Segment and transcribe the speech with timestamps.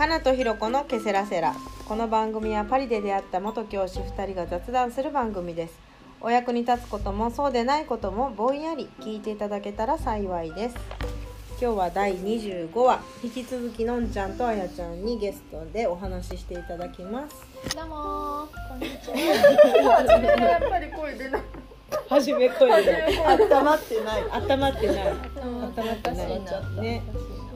[0.00, 1.54] かなとひろこのケセラセラ。
[1.84, 5.78] この番組はパリで出会った元教師2人が雑談する番組です。
[6.22, 10.76] お役に立つこともそうでないこともぼんやり聞いていただけたら幸いです。
[11.60, 13.00] 今日は第25話。
[13.22, 17.76] 引き続きのんちゃんとあやちゃんにゲストでお話ししていただきます。
[17.76, 18.68] どうもー。
[18.70, 20.00] こんにちは。
[20.00, 21.42] やっぱり声出ない。
[22.08, 24.22] はじめ声で温まってない。
[24.22, 25.12] 温まってない。
[25.44, 26.80] うん温まってない。
[26.80, 27.02] ね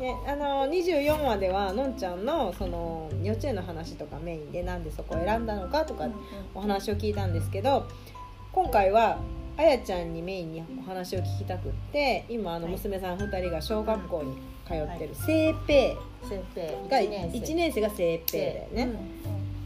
[0.05, 6.07] ね、あの24話ではのんちゃんのその幼稚園の話とかメインでなんでそこを選んだのかとか
[6.55, 7.89] お話を聞いたんですけど
[8.53, 9.19] 今回は
[9.57, 14.37] あやちゃんにメインにお話を聞きたくって今あの娘さん2人が小学校に
[14.67, 15.95] 通ってる聖平
[16.29, 17.39] 先生が一年生。
[17.39, 18.93] 1年生が聖平だよね、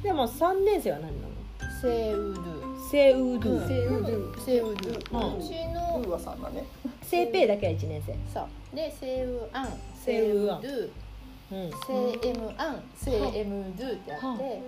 [0.04, 1.38] でも3年生は何なの？
[1.82, 2.58] セウル。
[2.90, 4.40] セウドゥセウル。
[4.40, 4.72] セウル。
[4.72, 6.64] うちうんのウーワさんだね。
[7.08, 8.14] 聖平だけは1年生。
[8.32, 8.76] そう。
[8.76, 9.68] でセウアン、
[10.04, 10.88] セウアンセウ
[11.50, 11.70] うん。
[11.70, 14.60] ドゥ、セエムアン、セエムドゥってあはって、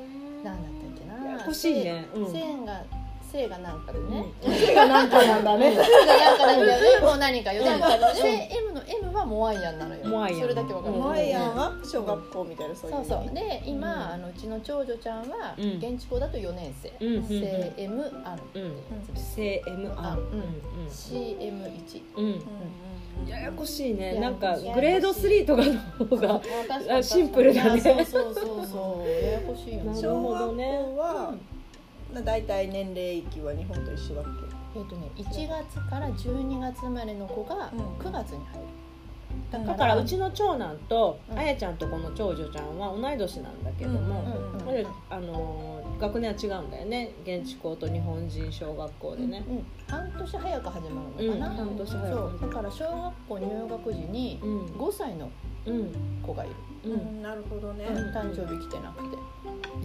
[0.43, 1.31] なんだったっけな。
[1.33, 2.09] ややこしいね。
[2.15, 2.33] うん。
[2.33, 2.83] セイが
[3.31, 4.27] セイがなんかでね。
[4.43, 5.75] 手がなんかなんだね。
[5.77, 7.07] セイがなんかなんだよね。
[7.07, 7.65] もう何かよ。
[7.65, 10.07] でもセイ M の M はモアイアンなのよ。
[10.07, 10.41] モアイアン。
[10.41, 10.95] それだけわかる。
[10.95, 12.91] うんマイヤンは小学校みたいなそう。
[12.91, 13.35] そうそう。
[13.35, 14.13] で今、うん。
[14.13, 15.79] あのうちの長女ちゃんは、うん。
[15.79, 17.29] 現地校だと4年生、うんうんうん。
[17.29, 18.75] セ M アン、うん。
[19.17, 22.25] 聖 M アンうんうん CM1 うん。
[22.25, 22.41] うんうん
[23.29, 24.15] ややこしいね。
[24.15, 26.17] やなんかグレード3とかの方
[26.89, 27.81] がシンプルだね。
[27.81, 29.11] そうそうそうそう。
[29.11, 29.81] ややこしいよ。
[29.81, 31.35] ねなる小学ね校は
[32.23, 34.25] だいたい年齢域は日本と一緒だっ
[34.77, 37.81] えっ、とね1月から12月生まれの子がうん。
[37.99, 38.67] 9月に入る、
[39.51, 41.39] だだからうちの長男とうん。
[41.39, 44.25] あやちゃんとこの長女ちゃんは同い年なんだけども、
[45.09, 47.11] あのー学年は違うんだよね。
[47.25, 54.65] 現地校と日本人小学校でね、うん、半年早く始まるのかな、うん半年早くだから小学校入学時にうん。
[54.67, 56.55] 5歳のうん子がいる、
[56.93, 57.23] うん。
[57.23, 57.87] なるほどね。
[58.15, 59.17] 誕生日来てなくて。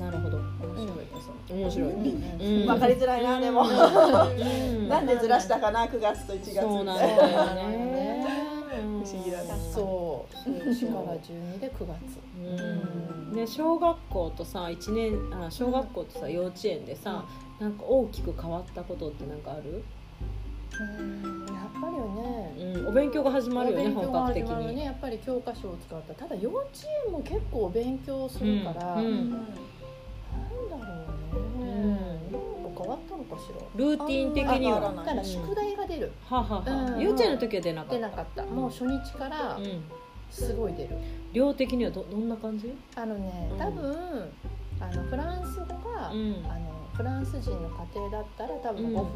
[0.01, 0.38] なるほど。
[0.38, 1.05] 面白いね
[1.47, 2.61] そ面白い、うん。
[2.63, 2.67] うん。
[2.67, 3.63] わかりづらいなでも。
[3.63, 4.89] うん。
[4.89, 8.25] なんでずらしたかな9月と1月そうなんだよなね。
[8.75, 9.50] 不思議だね。
[9.73, 10.50] そう。
[10.50, 12.19] 1から12で9月。
[12.38, 13.35] うん。
[13.35, 17.25] ね、小学校とさ一年あ小学校とさ幼稚園でさ、
[17.59, 19.83] なんか大きく変わったことってなんかある、
[20.80, 26.13] うんやっぱりよねうん、お勉強が始まるよね本格的に、ねやっぱり教科書を使った。
[26.13, 26.69] ただ幼稚
[27.08, 29.31] 園も結構お勉強するから、うんうん。
[29.31, 29.47] なんだ
[30.72, 30.94] ろ
[31.59, 32.38] うね、な
[32.69, 33.56] んか変わったのかしら。
[33.75, 34.78] ルーティン的には。
[34.78, 36.78] あ変わら宿題が出る、はあはあは。
[36.92, 37.00] あうん。
[37.02, 37.96] 幼稚園の時は出なかった。
[37.96, 38.44] 出なかった。
[38.46, 39.84] もう初日からうん、
[40.30, 40.96] すごい出る。
[41.34, 44.31] 量的にはどどんな感じ、あのねうん多分、
[44.80, 46.46] あのフランス語が、うん。
[46.47, 49.09] あのフランス人の家庭だったら多分5分も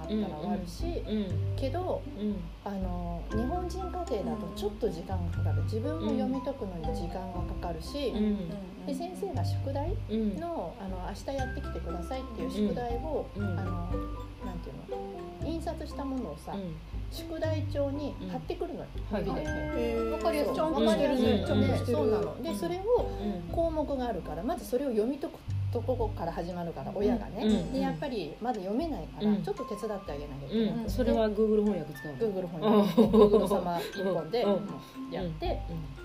[0.00, 2.36] あったら終わるし、うんけどうん。
[2.64, 5.62] あの日本人家庭だとちょっと時間がかかる。
[5.64, 8.86] 自分も読み解くのに時間がかかるし、うん。
[8.86, 10.36] で先生が宿題うん。
[10.36, 13.42] のあの明日やってきてくださいっていう宿題を、うん。
[13.42, 13.72] あの
[14.44, 16.76] なんていうの印刷したものをさ、うん。
[17.10, 20.10] 宿題帳に貼ってくるのよ、はい指で。
[20.12, 20.60] わかりやすい。
[20.60, 21.86] わかりやすい。
[21.86, 22.42] そうなの。
[22.42, 23.54] で、それをうん。
[23.54, 25.34] 項目があるから、まずそれを読み解く
[25.76, 27.44] ところから始まるから、親がね。
[27.44, 27.72] うん。
[27.72, 29.42] で、やっぱりまだ読めないから、うん。
[29.42, 30.84] ちょっと手伝ってあげなきゃいけない。
[30.84, 32.78] うん、それは Google 翻訳使うの？Google 翻うん。
[32.80, 35.12] 訳、Google 様一本でうん。
[35.12, 35.60] やって、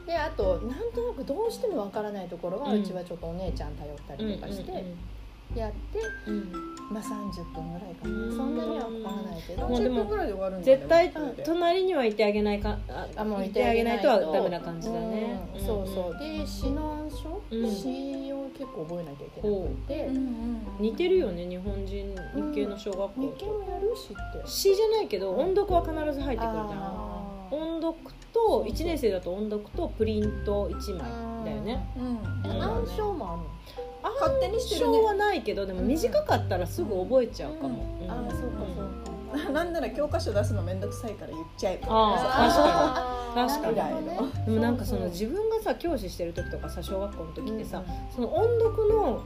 [0.06, 4.72] で、あとなんとなくどうしてもわからないところは、ううんちはちょっとお姉ちゃん頼ったりとかして
[5.56, 6.00] やって、
[6.92, 8.30] まあ30分ぐらいかうん。
[8.30, 8.36] な。
[8.36, 9.68] そんなにはかからないけど。
[9.68, 11.14] もうでも10分ぐらいで終わるんだ絶対
[11.46, 15.66] 隣にはいてあげないかああもういてあげないとはダメな感じだね、うん。
[15.66, 16.20] そうそう。
[16.20, 17.72] で指南書、うん。
[17.72, 20.10] 詩を結構覚えなきゃいけなくて、
[20.80, 24.48] 似てるよね日本人日系の小学校日系ともやるしって。
[24.48, 27.22] 詩じゃないけど音読は必ず入ってくるじゃん。
[27.52, 27.98] 音読
[28.32, 31.86] と1年生だと音読とプリント1枚だよね。
[31.98, 32.20] うん。
[32.46, 33.46] え暗証もあるの？
[33.46, 35.02] あ勝手にしてるね。
[35.02, 38.10] はないけどでも短かったらすぐ覚えちゃうかも、うん。
[38.12, 38.92] ああそうかそうか。
[39.54, 41.88] なんなら教科書出すのめんどくさいから言っちゃえば。
[41.90, 43.78] あー確かに。
[43.78, 45.10] なるほどねでもなんかそのう。
[45.10, 47.86] 自分がさ教師してる時とかさ小学校の時ってさ、うん。
[48.14, 49.22] その音読の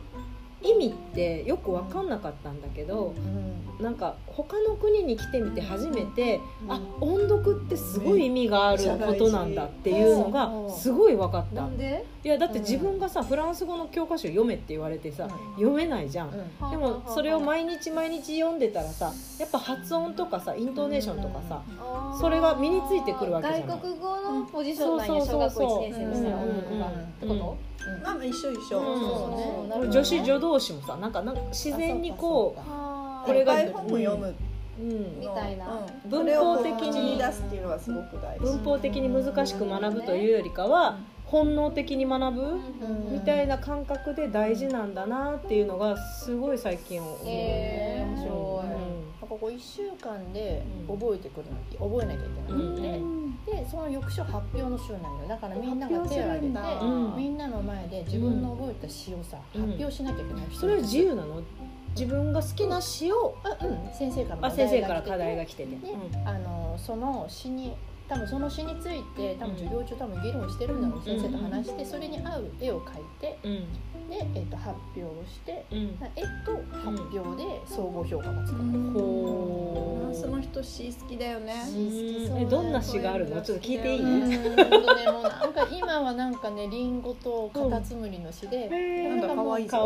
[0.65, 3.83] 意味ってよく分かんなかったんだけど、うん。
[3.83, 6.71] なんか他の国に来てみて初めて、うん。
[6.71, 10.71] あ音読ってすごい意味があることなんだっていうのがうん。
[10.71, 12.05] すごい分かった、なんで？
[12.23, 15.31] いやだって自分がさフランス語の教科書読めって言われてさ、うん。
[15.55, 16.71] 読めないじゃん、うん。
[16.71, 21.61] でもそれを毎日毎日読んでたらさやっぱ発音とかさイントネーションとかさ、
[22.19, 23.67] それが身についてくるわけじゃない。
[23.67, 25.67] 外国語のポジションなんやうん小学校1そう。
[25.67, 26.93] そうそう年生にしたらうん音読がうん。
[26.93, 27.57] ってこと？
[28.03, 28.79] まあまあ一緒一緒。
[28.79, 28.99] うん。
[28.99, 29.91] そうね。
[29.91, 34.35] 女子女同士もさなんかなんか自然にこあーこれが本を読む。
[34.79, 35.67] う、うん、みたいな。
[36.03, 36.09] うん。
[36.09, 38.45] 文法的に出すっていうのはすごく大事。
[38.45, 43.13] 文法的に難しく学ぶというよりかは本能的に学ぶうん。
[43.13, 48.65] みたいな感覚で大事なんだなっていうのがすごい最近思う、へー面白い。
[48.65, 48.71] うん。
[48.71, 48.79] なん
[49.21, 50.97] かこう1週間でうん。
[50.99, 51.45] 覚えてくる
[51.79, 55.27] の覚えなきゃいけないので、うんでその翌週発表の週なんだよ。
[55.29, 59.61] だからみんなが手を挙げて、うんみんなの前で自分の覚えた詩をさ、うん。
[59.67, 61.41] 発表しなきゃいけないそれは自由なの？
[61.95, 63.37] 自分が好きな詩を？
[63.43, 63.93] あうん。
[63.93, 65.77] 先生からあ先生から課課題が来てて、で
[66.25, 67.75] あのその詩に
[68.07, 73.67] 多分その詩について多分授業中多分議論してるんだろう、先生と話してそれに合う絵を描いてうん
[74.09, 75.79] で、えっと発表をしてうん。
[76.15, 78.57] 絵と発表で総合評価がつく。
[78.57, 81.53] フランスの人詩好きだよね。
[81.65, 81.79] 詩好
[82.19, 82.35] きそう。
[82.35, 83.41] だよえどんな詩があるの？
[83.41, 84.21] ちょっと聞いていい、うん。
[84.21, 88.69] ほんとねもうなんか今はなんかねリンゴとカタツムリの詩で、
[89.09, 89.79] なんか可愛いいいね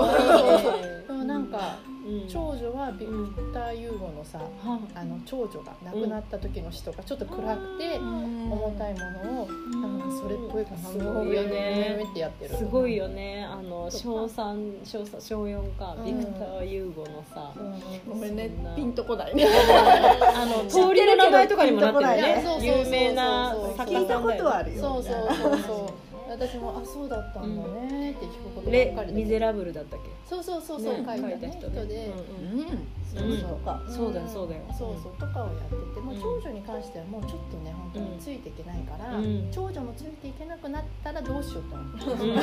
[1.08, 2.28] でもなんかうん。
[2.28, 12.06] 長女はビクター・ユーゴのさはあの長女が亡くなった時の詩とかちょっと暗くて重たいものをなんかそれっぽい感じすごいよね。
[12.10, 12.56] ってやってる。
[12.56, 13.46] すごいよね。
[13.46, 16.06] あの小三小三小四かうん。
[16.06, 17.82] ビクター・ユーゴのさ、うん。
[18.08, 19.36] ごめんねピンとこない。
[19.36, 19.46] ね
[20.36, 24.38] あの通りの名前とかにもなってるね有名な作家聞いたこさんだよね。
[24.38, 24.82] とはあるよ。
[24.82, 25.04] そう。
[25.04, 25.90] そうそうそう
[26.30, 29.24] 私もあそうだったんだねって聞くことばレっかりで。
[29.24, 30.10] ミゼラブルだったっけ？
[30.30, 32.64] そうそうそうそう、ね書いたね人ねで、うんうん。
[32.64, 32.68] うん
[33.04, 33.50] そう。
[33.50, 33.82] そうか。
[33.90, 34.62] そうだよそうだよ。
[34.78, 35.14] そうそう。
[35.18, 39.50] とかをやっててもううん長女に関してはもうちょっとね本当についていけないから、うん。
[39.52, 42.36] 長女もついていけなくなったらどうしようと思って、うんうんう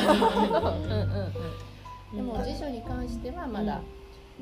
[1.29, 1.33] ん
[2.15, 3.81] でも次女に関してはまだ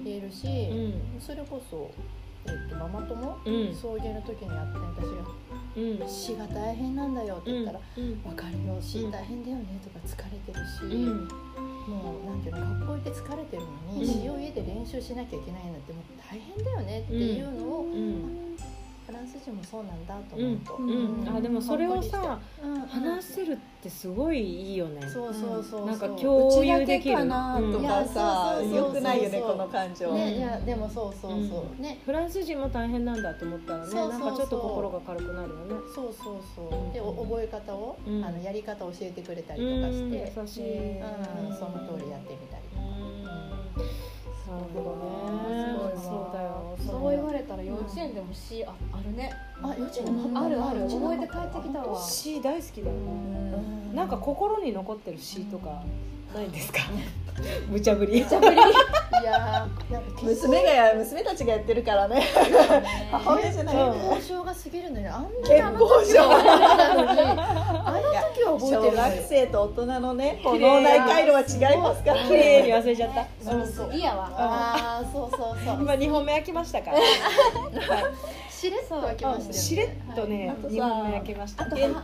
[0.04, 1.20] 言えるし、うん。
[1.20, 1.90] それこそ、
[2.46, 3.74] えっとママ友、うん。
[3.74, 5.44] 送迎の時に会って私が
[5.76, 8.22] うん「死が大変なんだよ」って言ったら「うん。
[8.22, 11.28] 分かるよ死大変だよね」とか疲れてるし、うん。
[11.88, 14.06] もうなんていうの学校行って疲れてるのに、うん。
[14.06, 18.56] 詩を家で練習しなきゃいけないなんてもう大変だよねっていうのを、うん
[19.06, 25.06] フランス人もそうなんだと思うと、うんあでもそれをさうん話せるってすごいいいよね。
[25.08, 27.16] そうそうそうそうなんかう共有できる。
[27.16, 30.12] かなといやかさよくないよねこの感情。
[30.14, 31.40] ねいやでもそうそうそう、
[31.76, 31.82] うん。
[31.82, 32.00] ね。
[32.04, 34.20] フランス人も大変なんだと思ったらねそうそうそう。
[34.20, 35.74] なんかちょっと心が軽くなるよね。
[35.94, 36.94] そうそうそう。
[36.94, 38.24] でお覚え方を、うん。
[38.24, 40.98] あのやり方を教えてくれたりうんとかして、優しい。
[41.00, 42.64] うん、その通りやってみたり
[44.54, 45.94] なるほどね。
[45.96, 46.76] そうだよ。
[46.78, 49.32] そう言われたら幼稚園でも詩ああるね。
[49.62, 50.86] あ幼稚園のあるある。
[50.86, 52.00] うちの覚えて帰ってきたわ。
[52.00, 52.96] 詩大好きだよ。
[53.94, 55.82] なんか心に残ってる詩とか
[56.34, 56.80] ないんですか？
[57.68, 58.18] 無茶ぶり。
[58.18, 62.22] いやーなんか娘がや娘たちがやってるからね。
[63.10, 63.76] 母親じゃない。
[63.76, 66.14] よね交渉が過ぎるのにあんなに結ああの時
[68.44, 69.16] は覚え小てるのに。
[69.18, 72.72] 学生と大人のね脳内回路は違いますから綺麗に。
[72.72, 73.26] 忘れちゃった。
[73.50, 73.94] そうそう。
[73.94, 74.30] いやわ。
[74.36, 75.76] ああそうそうそう。
[75.80, 76.98] 今2本目開きましたから
[78.64, 79.52] しれっと開きましたよね。
[79.52, 81.66] しれっとねあとさ2本目開けました。
[81.66, 81.96] 現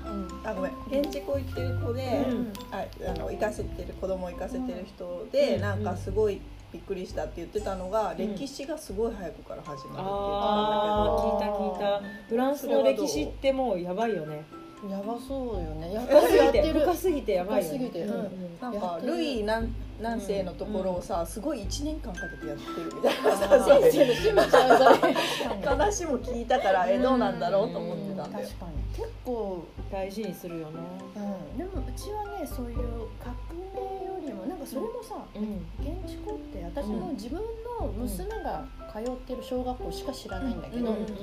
[0.44, 2.52] あごめん現地校行ってる子で、うん。
[2.70, 5.60] ああの行かせてる子供を行かせてる人で、うん。
[5.62, 6.40] なんかすごい
[6.72, 8.16] びっくりしたって言ってたのが、ん。
[8.16, 12.28] 歴史がすごい早くから始まるって言ってたんだけあどー聞いた聞いた。
[12.28, 14.44] フランスの歴史ってもうやばいよね。
[14.88, 15.92] やばそうよね。
[15.92, 17.78] や深すぎやって深すぎてやばいよね。
[17.78, 18.14] 深すぎてうん。
[18.14, 18.60] うん。
[18.60, 28.80] なんかルイ何何世のところをさ、すごい1年間かけてやってるみたいなあさーそういう閉めちゃう話も聞いたからえどうなんだろうと思ってたんだよ確かに。
[28.96, 30.80] 結構大事にするよね。
[31.16, 31.58] うん。
[31.58, 32.76] でもうちはねそういう
[33.22, 35.66] 革命よりもなんかそれもさ、うん。
[35.80, 37.40] 現地校って私も自分
[37.80, 40.96] の娘が通ってる小学校しか知らないんだけど、うん。
[40.96, 41.14] うん結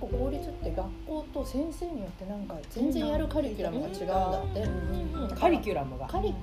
[0.00, 5.36] 構公立って学校と先生によってなんか全然やるカリキュラムが違うんだって、うん。
[5.36, 6.06] カリキュラムが。
[6.06, 6.34] カリカ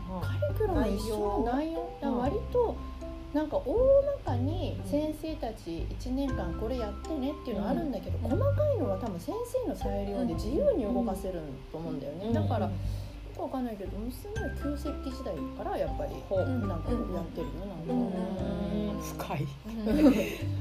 [0.49, 2.75] リキュラム一緒の内容だから割と
[3.33, 3.75] なんか大
[4.25, 11.41] まかに先生たち1年間これやってねっていうのはあるんだけど、細かいのは多分先生の裁量で自由に動かせる
[11.71, 12.71] と思うんだよね、だから
[13.35, 16.45] よくわかんないけど娘は旧石器時代からやっぱりほう。
[16.45, 19.47] なんかやってるよなんか、深い。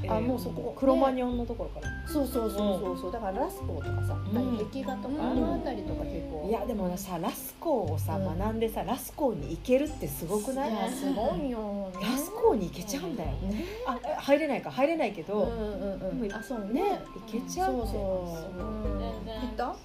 [0.09, 2.07] あもうそこクロマニョンのところから。
[2.07, 3.11] そうそうそうそうそう。
[3.13, 4.57] だからラスコーとかさ、ん。
[4.57, 5.21] 壁画とか、うん。
[5.21, 6.47] あの辺りとか結構。
[6.49, 8.37] いやでもさラスコーをさうん。
[8.37, 10.91] 学んでさラスコーに行けるってすごくない？
[10.91, 13.63] すごいよ、ね、ラスコーに行けちゃうんだよね。
[13.87, 15.33] あえ入れないか入れないけど。
[15.35, 16.83] うんうんうんあそうね。
[16.83, 16.99] ね
[17.31, 18.63] 行けちゃうそうそう、う。
[18.65, 19.49] 行然。
[19.49, 19.63] った？
[19.63, 19.75] 行っ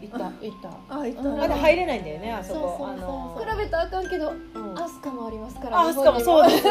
[0.00, 0.68] 行った行った。
[0.68, 1.40] たあ行った、うん。
[1.40, 2.60] あで入れないんだよねあそこ。
[2.60, 4.78] そうそうそうあの比べたらあかんけどうん。
[4.78, 6.62] アスカもありますからあ、そうかもそうです。
[6.66, 6.68] そ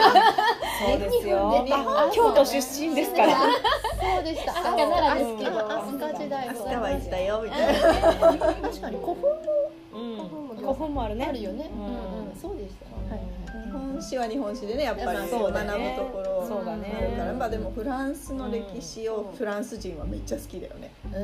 [0.95, 1.51] うですよ。
[1.51, 2.55] 日本であ京都出
[2.89, 3.35] 身ですから。
[3.37, 5.59] そうでした飛鳥奈良ですけど。
[5.59, 7.79] あ飛鳥時代明日ございますは行ったよみたいな。
[7.79, 9.15] 確かに古墳
[9.93, 10.15] うん。
[10.15, 11.25] 古墳も古古墳もあるね。
[11.29, 11.69] あるよね。
[11.73, 11.87] ううんん
[12.31, 12.85] うん、そうでした。
[13.13, 13.19] はい。
[13.19, 13.27] はい。
[13.42, 13.42] 日
[13.73, 15.37] 本史は日本史でねやっぱり学ぶと
[16.11, 16.45] ころ。
[16.47, 16.95] そうだね。
[16.97, 20.91] あるから、まあでもフランスの歴史をフランス人はめっちゃ好きだよね。
[21.05, 21.11] うん。
[21.11, 21.17] フ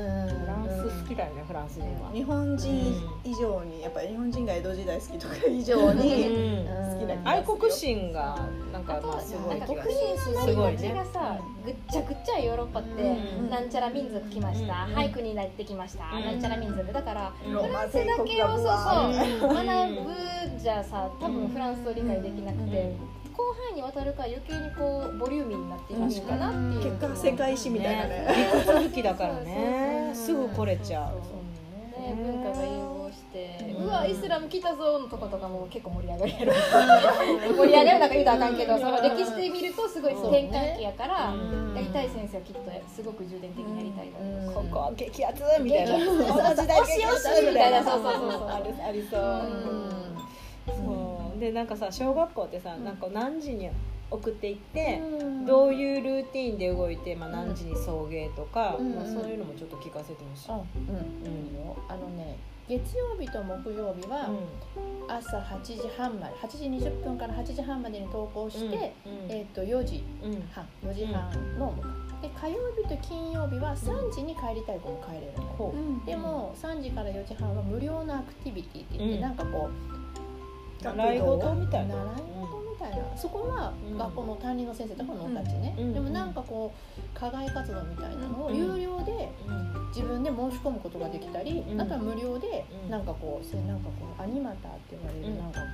[0.48, 2.12] ランス好きだよねフランス人は。
[2.14, 6.66] 日本人以上にやっぱり日本人が江戸時代好きとか以上にうん。
[6.66, 7.20] 好きな気がするよ。
[7.26, 8.38] 愛国心が
[8.74, 9.84] なんかまあすごい国の
[10.46, 13.50] すごいがさ、ぐっちゃぐっちゃヨーロッパって、うん。
[13.50, 14.96] なんちゃら民族来ました、うん。
[14.96, 16.26] 俳句になってきました、うん。
[16.26, 16.92] なんちゃら民族。
[16.92, 18.66] だからローマ帝だけをそう
[19.42, 28.28] そううん学ぶじゃさ多分フランスを理解できなくて、うん広範囲にわたるから余計にこうボリューミーになっていくのかなっていう、結果世界史みたいなね。
[28.54, 30.12] 理屈好きだからね。
[30.14, 31.40] すそうぐ来れちゃう。
[32.02, 36.54] ね、文化が融合して、ううんわイスラム来たぞのとことかも結構盛り上がるやろ
[37.56, 41.76] 盛り上がるなんか言うとあかんけどその歴史で見るとすごい転換期やから、うん。
[41.76, 42.62] やりたい先生はきっと
[42.94, 44.50] すごく重点的にやりたいだろう。
[44.50, 45.98] し、ここは激アツみたいな。
[45.98, 46.34] 激アツ。
[46.34, 47.84] この時代激アツ みたいな。
[47.84, 48.50] そうそうそうそう。
[48.50, 49.22] あるありそう。
[49.22, 49.99] そう
[51.40, 53.70] でなんかさ小学校ってさなんか何時に
[54.12, 55.02] 送っていって
[55.46, 58.96] どういうルーティンで動いて、まあ、何時に送迎とか、うん。
[58.96, 60.50] まあ、そういうのもちょっと聞かせてほしい。
[60.50, 61.04] あ、うん、うん、
[61.88, 64.30] あのね、月曜日と木曜日は
[65.08, 69.32] 朝8時半まで、8時20分から8時半までに登校して、うん。
[69.32, 70.50] えっ、と4時うん。
[70.52, 71.76] 半、4時半の
[72.22, 75.44] で火曜日と金曜日は3時に帰りたい子も帰れるの。
[75.44, 75.74] ほ
[76.06, 79.22] でも3時から4時半は無料のアクティビティって言って、うん。
[79.22, 79.99] なんかこう
[80.82, 81.96] 習い事みうたいな。
[81.96, 83.98] 習い事みたいな、そこはうん。
[83.98, 85.94] 学校の担任の先生とかのたちね、うん。
[85.94, 88.56] でもなんかこう課外活動みたいなのをうん。
[88.58, 89.88] 有料でうん。
[89.90, 91.82] 自分で申し込むことができたり、うん。
[91.82, 95.38] あとは無料でうんなんかこうせなんかこうアニマターって言われる、うん。
[95.38, 95.66] なんかこ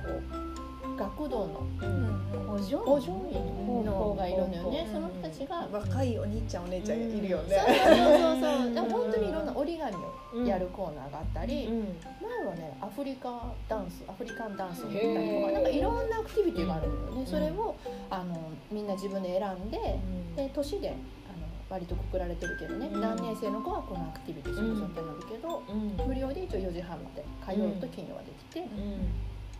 [0.62, 0.65] う
[0.96, 2.16] 学童のうん。
[2.48, 4.92] お嬢補助員の子がいるのよね、うん。
[4.92, 8.74] その人たちが、若いお兄ちゃんお姉ちゃんいるよね、そうそうそうそう。
[8.74, 11.96] でも本当にいろんな折り紙をやるコーナーがあったり、うん。
[12.20, 17.26] 前はねアフリカダンスアフリカンダンスをやったりとかなんかいろんなアクティビティがあるのよね、ん。
[17.26, 17.76] それを
[18.10, 19.78] あのみんな自分で選んで
[20.36, 20.96] で年であの
[21.68, 23.00] 割とくくられてるけどね、うん。
[23.00, 26.08] 何年生の子はこのアクティビティするぞってなるけど、うん。
[26.08, 28.66] 無料で一応4時半まで火曜と金曜はできて、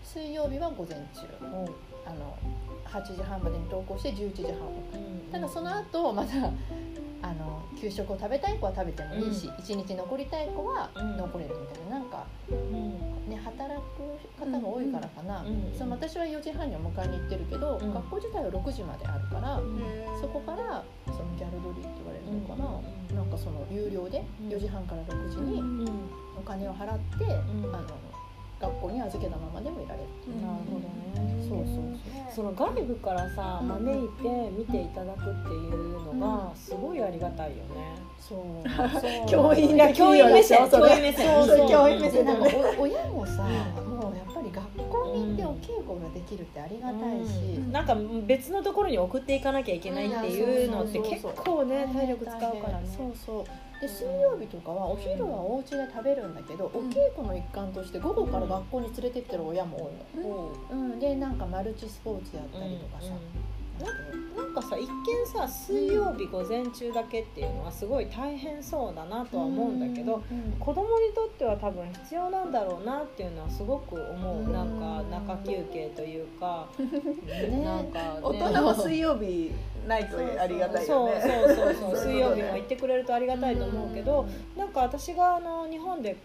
[0.07, 1.27] 水曜日は午前中。
[1.43, 1.75] うん
[2.07, 2.39] あの
[2.87, 4.53] 8時半までに登校して11時半。
[4.53, 6.53] うんただその後また
[7.23, 11.17] あの給食を食べたい子は食べてもいいし、一日残りたい子はうん。
[11.17, 13.29] 残れるみたいななんかうん。
[13.29, 17.93] ね働く方が多いからかな、うんその私は4時半には迎えに行ってるけど、うん。
[17.93, 19.81] 学校自体は6時まであるから、うん
[20.21, 22.79] そこからそのギャルドリーって言われるのかな、
[23.11, 24.49] うんなんかその有料でうん。
[24.49, 25.89] 4時半から6時にうん
[26.39, 27.75] お金を払って、ん。
[27.75, 27.89] あの
[28.61, 30.09] 学校に預けたままでもいられる、
[30.41, 31.47] なるほどね。
[31.49, 31.87] そうそう
[32.35, 33.69] その外部からさうん。
[33.69, 37.97] 招いて見ていただくっていうのがすごいありがたいよね。
[38.19, 38.39] そう。
[39.01, 39.27] そう。
[39.29, 40.69] 教員いや教員目線。
[40.71, 41.71] 教員目線そうそう。
[41.71, 42.43] 教員目線なん
[42.79, 47.73] 親もさ、もうやっぱり学校に行ってお稽古ができるってありがたいし、うん。
[47.73, 47.97] なんか
[48.27, 52.89] 別のところに送っていかなきゃいけないっていうのって結構ね体力使うからね。
[52.97, 53.45] そうそう
[53.81, 63.13] で水曜日とかはお昼はお家で食べるんだけど、お稽古の一環として午後から学校に連れてってる親も多いの、うん、でなんかマルチスポーツやったりとかさ、
[64.37, 70.23] なんかさ一見さ水曜日午前中だけっていうのはすごい大変そうだなとは思うんだけど、
[70.61, 74.53] 子供にとっては多分必要なんだろうなっていうのはすごく思う、うん。
[74.53, 77.63] なんか中休憩というか、ね。
[77.65, 79.53] なんか、ね、大人は水曜日
[79.87, 81.75] ないとありがたいそうよねそうそう。
[81.75, 86.17] そうそう水曜日も行ってくれるとありがたいと思うけど、なんか私があの日本で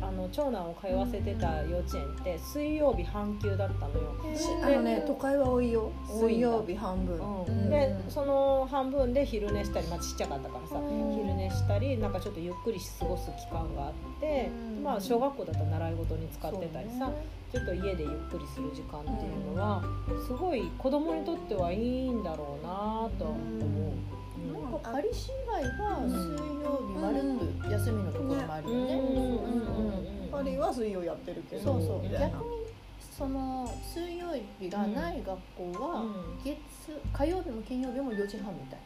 [0.00, 4.36] あの長男を通わせてた幼稚園って水曜日半休だったのよ。
[4.36, 5.90] しあのね都会は多いよ。
[6.08, 7.18] 水曜日半分。
[7.44, 10.80] うん、でその半分で昼寝したり、まあ、ちっちゃかったからさ、
[11.14, 14.82] 昼寝したりなんかちょっとゆっくり過ごす期間があって、うん。
[14.82, 17.10] まあ、小学校だったら習い事に使ってたりさ、
[17.52, 19.82] ちょっと家でゆっくりする時間っていうのは、
[20.26, 24.19] すごい子供にとってはいいんだろうなとは思う。
[24.48, 24.72] うんなん。
[24.80, 26.14] かパリ市以外は水
[26.62, 30.28] 曜日まるっと休みのところもあるよね。
[30.32, 32.08] パリは水曜やってるけどそうそう。
[32.10, 32.60] 逆に
[33.00, 34.28] その水曜
[34.58, 36.04] 日がない学校は
[36.42, 36.56] 月
[37.12, 38.80] 火曜日も金曜日も4時半みたい、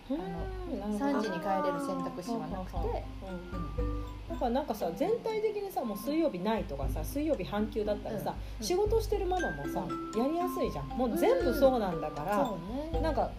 [0.82, 3.04] あの3時に帰れる選択肢はなくて、
[4.28, 8.66] だからなんかさ全体的にさもう水曜日ないとかさ水曜日半休だったらさ、うん。
[8.66, 9.86] 仕事してるママもさ
[10.18, 10.88] やりやすいじゃん。
[10.88, 12.58] もう全部そうなんだから、そ
[12.92, 13.00] うね。
[13.00, 13.30] なんかは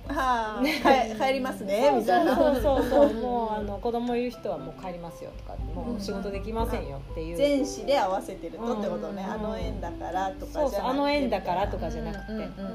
[0.59, 2.35] あ帰帰りますねみたいな。
[2.35, 3.13] そうそうそう。
[3.19, 9.23] もうあの子供いる人はもう帰りますよとかもう仕事できませんよっていう、全市で合わせてるとってことね。
[9.27, 9.33] うん。
[9.33, 12.23] あの円だからとかそうそうあの縁だからとかじゃなくて、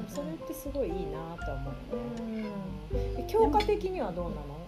[0.09, 2.45] それってすごいいいなと思うね、
[2.91, 3.15] うん。
[3.15, 4.60] で教科的にはどうなの？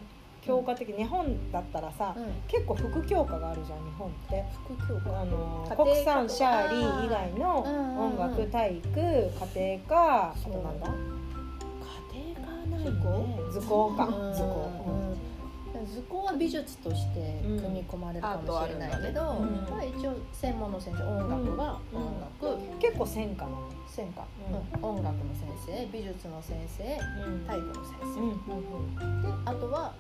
[0.46, 2.26] 教科的日本だったらさうん。
[2.48, 4.44] 結構副教科があるじゃん日本って。
[4.66, 5.22] 副教科。
[5.22, 8.14] あの国産シャーリー以外のうんうんうん。
[8.14, 10.88] 音楽体育家庭科あとなんだ？
[12.12, 13.00] 家庭科ない図ね。
[13.04, 14.06] 工図工か。
[14.06, 14.34] うん。
[14.34, 14.72] 図工。
[14.88, 15.04] うん
[15.86, 19.66] 図工は美術として組み込まれるかもしれないけど、うん。
[19.66, 22.00] ねまあ、一応専門の先生音楽はうん。
[22.00, 24.26] 音楽、結構専科なの専科、う
[24.78, 24.98] うん。
[24.98, 26.84] 音楽の先生美術の先生
[27.28, 27.46] うん。
[27.46, 28.30] 体育の先生、うん
[29.02, 29.22] うん。
[29.22, 29.94] であとは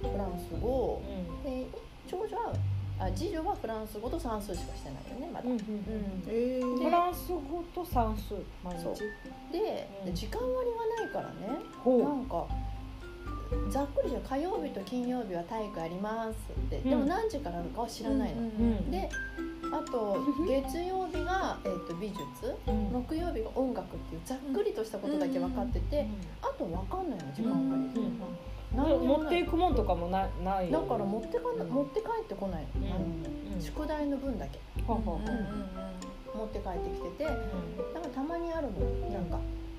[0.00, 1.02] フランス語。
[1.42, 1.66] うで
[2.06, 2.52] 長女は
[2.98, 6.22] あ次女はフランス語と算数しかしてないよねまだ、んうんうん。
[6.28, 6.82] えー。
[6.84, 8.84] フランス語と算数毎日
[9.52, 10.14] で、うん。
[10.14, 11.58] 時間割がないからね。
[11.82, 12.46] ほなんか
[13.70, 16.90] ざっくりじゃ火曜日と金曜日は体育ありますって、うん。
[16.90, 19.08] でも何時からあるかは知らないの、うんで
[19.72, 22.20] あと月曜日が、えっと美術。
[22.68, 22.92] うん。
[22.92, 26.06] 木曜日が音楽っていうざっくりとしたことだけ分かってて、
[26.40, 30.70] あと分かんないの時間割、うん何にもない持っていくもんとかもなない。
[30.70, 31.70] だから持ってかな、うん。
[31.70, 32.62] 持って帰ってこない。
[32.62, 32.96] の、
[33.54, 33.60] うん。
[33.60, 34.58] 宿題の分だけ。
[34.86, 36.38] ほうほうほう。
[36.38, 38.80] 持って帰ってきててうなんかたまにあるの。
[39.10, 39.38] なんか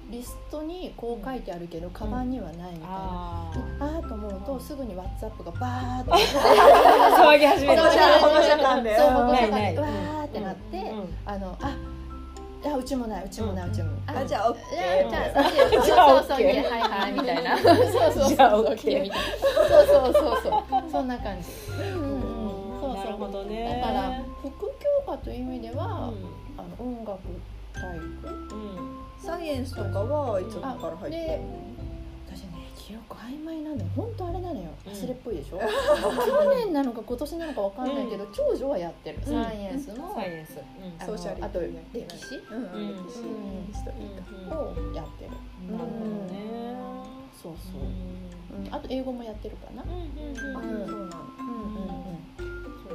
[0.10, 2.88] リストにこう書いてあるけど、カバンにはないみたいな。
[2.90, 6.18] ああーと思うとすぐに WhatsApp がバーッとあ
[7.34, 7.88] 騒ぎ始める保
[8.30, 11.10] 護者間でそう保護者ないないがわーってなって、うん。
[11.26, 11.74] あのあい
[12.66, 14.24] やうちもないうちもない、うちもない。
[14.24, 17.58] あじゃあ OK いやじゃあそうそうじゃあそうそう OK はいはいみたいな。
[17.58, 18.30] そうそうそう。
[18.30, 19.26] じゃあそう OK みたいな。
[19.68, 20.92] そうそうそうそう。
[20.92, 21.48] そんな感じ。
[21.72, 22.20] うん。
[22.20, 22.94] うそう。
[22.96, 23.82] なるほそうどね。
[23.82, 26.12] だから副教科という意味では、
[26.58, 27.20] あの音楽
[27.74, 28.56] 体育？
[28.56, 28.96] うん。
[29.18, 31.75] サイエンスとかはいつから入ってで私ね
[32.86, 33.86] 記憶曖昧なのよ。
[33.96, 34.70] 本当あれなのよ。
[34.86, 34.94] うん。
[34.94, 35.58] 忘れっぽいでしょ、
[36.24, 39.44] 去年なのか今年なのかわかんないけど、長女はやってる、うん。
[39.44, 40.60] サイエンスの,、サイエンス。
[41.00, 42.36] あソーシャリティのあと歴史？
[42.52, 42.64] うん。
[42.64, 43.22] うん歴史。
[43.22, 44.92] うん。
[44.92, 45.32] をやってる、
[45.72, 46.46] なるほどね。
[47.42, 47.82] そうそう、
[48.58, 50.30] うん、あと英語もやってるかな、うんうんうん。
[50.30, 50.36] うん。
[50.38, 52.15] そうなのうんうんそう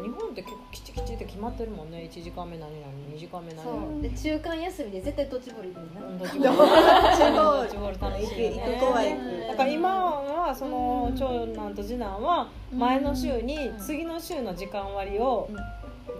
[0.02, 2.08] 日本って結構きちきちって決まってるもんね。
[2.12, 4.02] 1時間目何々2時間目何そ々う。
[4.02, 6.00] で中間休みで絶対ドッジボール行くんだ。
[6.00, 8.00] ドッジボール。
[8.00, 8.78] 楽行くしいよね。
[8.78, 15.48] 行く子は行くだから今はその長男と次男は前の週に次の週の時間割を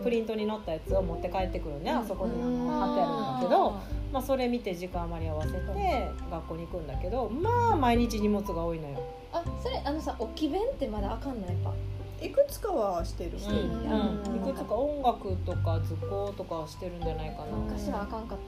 [0.02, 2.32] プリントに載ったやつを持って帰ってくるねあそこに
[2.68, 3.70] 貼ってあるんだけど、
[4.12, 5.58] まあ、それ見て時間割り合わせて
[6.30, 9.02] 学校に行くんだけどまあ毎日荷物が多いのよ。
[9.32, 11.72] あそれあのさ置き弁ってまだあかんのやっぱ？
[12.20, 14.36] いくつかはしてるうんうん。
[14.36, 17.56] いくつか音楽とか図工とかはしてるんじゃないかな。
[17.56, 18.38] 昔はあかんかっ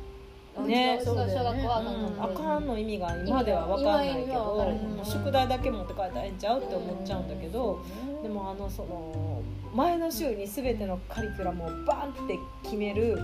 [0.55, 0.63] た。
[0.63, 1.01] ね。
[1.03, 2.25] 小学校はあかんかった。
[2.25, 4.63] あかんの意味が今では分かんないけど。
[5.05, 7.81] 宿題だけ持って帰ったらええんちゃうって思っちゃうんだけど
[8.23, 9.43] でもあのその
[9.75, 13.19] 前の週に全てのカリキュラムをバンって決める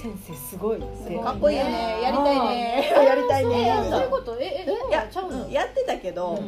[0.00, 0.78] 先生すごい。
[0.78, 2.00] ってかっこいいよね。
[2.02, 2.90] やりたいね。
[2.90, 3.86] やりたいえね。
[3.90, 4.36] そういうこと？
[4.40, 6.42] ええでもいやちゃうのやってたけど、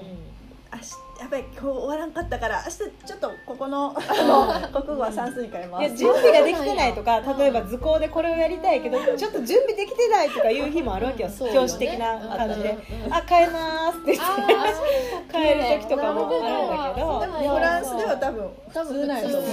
[1.18, 11.28] やばい今日終わらんかったから明日ちょっとここの あの国語は算数に変えます準備ができてないとか例えば図工でこれをやりたいけどちょっと準備できてないとかいう日もあるわけよ。
[11.28, 11.36] ね。
[11.52, 12.78] 教師的な感じで。
[13.06, 17.20] うん「あ変えます」って言って帰る時とかもあるんだけど。
[17.20, 19.50] でもフランスでは多分普通なんやと思う。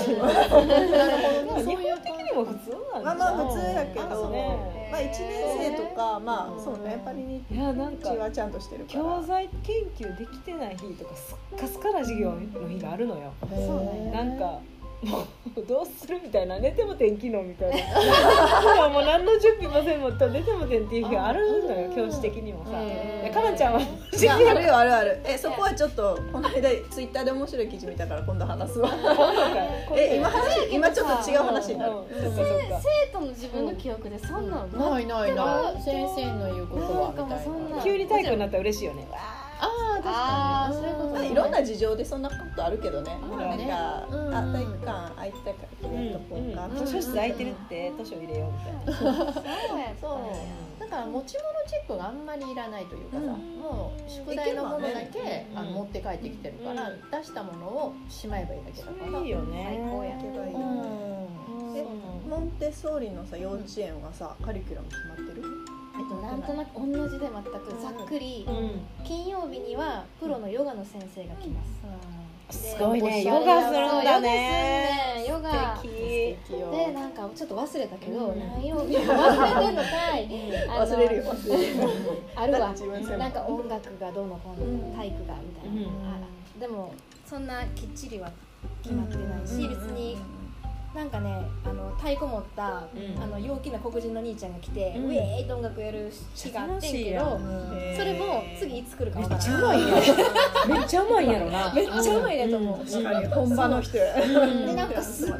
[1.56, 1.70] 普通
[2.34, 4.90] も普通なんまあまあ普通やけど、ね。
[4.92, 13.34] まあ1年生とかまあそうねパリにいやなんかちはちゃんとしてる教材研究できてない日とかすっかすかな授業の日があるのよ。
[13.50, 14.60] そうなんか
[15.04, 17.78] も うどうするみたいな寝ても天気のみたいな。
[18.76, 22.72] 今もう何の準備もせんも寝ても天っていう日があるのよ教師的にもさ。
[22.76, 25.22] へーでかなちゃんは あるよあるある。
[25.26, 28.90] えそこはちょっとこの間ツイッターで面白い記事見たから今度話すわ。
[29.96, 31.92] え今話今ちょっと違う話になる。
[31.92, 32.82] うんそうかそうか。
[32.82, 39.08] 生徒の自分の記憶でそんなのないないない先生の言うことはみたいな急に体育になったら嬉しいよね
[39.64, 40.16] ああ確かに。
[40.16, 43.18] あーそういうことまあいろんな事情でそんなことあるけどね。
[43.30, 44.36] まあねなんか、うん。
[44.36, 49.10] あ体育館空いてたからうんやっとこうか、うん図書室空いてるって図書入れようみたいなそう。
[49.10, 53.30] やそうだから持ち物チェックがあんまりいらないというかさ、うん。
[53.60, 57.02] もう宿題のものだけ、あの持って帰ってきてるから、うん。
[57.10, 59.20] 出したものをしまえばいいだけだから。
[59.20, 59.66] いいよね。
[59.70, 61.14] 最高や行けばいいよね。
[62.30, 65.44] モンテッソーリのさ幼稚園はさカリキュラム決まってる？
[66.16, 68.46] となんとなく同じで全くざっくり。
[68.48, 68.82] うん。
[69.04, 71.84] 金曜日にはプロのヨガの先生が来ます。
[72.50, 73.24] すごいね。
[73.24, 75.26] ヨガするんだね。
[75.28, 76.60] ヨガ素敵素敵。
[76.60, 78.40] よでなんかちょっと忘れたけど、うん。
[78.40, 80.28] 何曜日忘れてんのかい。
[80.68, 81.90] 忘れるよ忘れるよ。
[82.36, 82.74] あるわ。
[83.18, 85.88] なんか音楽がどうのこうの、うん体育がみたいな、うん。
[86.08, 86.94] あでも
[87.26, 88.32] そんなきっちりは
[88.84, 90.18] 決まってないし、別に
[90.96, 93.24] なんかねあの太鼓持った、うん。
[93.24, 95.06] あの陽気な黒人の兄ちゃんが来て、うん。
[95.06, 97.40] ウェーイと音楽やる日があってんけど、
[97.98, 99.92] それも次いつ来るかめっわからないちゃうまいね
[100.68, 101.74] めっちゃうまいん やろな。
[101.74, 102.86] めっちゃうまいねと思う、うん。
[102.86, 103.26] 確かに。
[103.28, 104.22] 本場の人や。
[104.22, 104.48] う。
[104.48, 104.66] ん。
[104.68, 105.36] でなんかすっ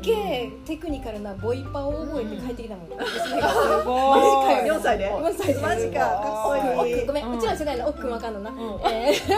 [0.00, 4.74] げえテクニカルなボイパを覚えて帰ってきたもん、娘がすごいマジかよ。
[4.74, 5.60] 4歳で4歳で。
[5.60, 6.00] マジか。
[6.00, 8.54] かっこいい奥ごめん、ううんちらの世代の奥くんわかんのな、ん。
[8.90, 9.34] えー。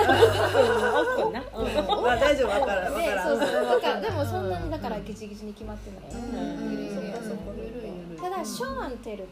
[1.22, 1.42] 奥な。
[1.56, 2.02] うん。
[2.04, 2.60] まあ大丈夫。
[2.60, 2.92] わからん。
[2.94, 3.38] わからん。
[3.38, 3.80] でそうそう。
[3.80, 6.00] とかでもそんなにだからギチギチに決まってない、
[8.20, 9.24] ただショーアンテル、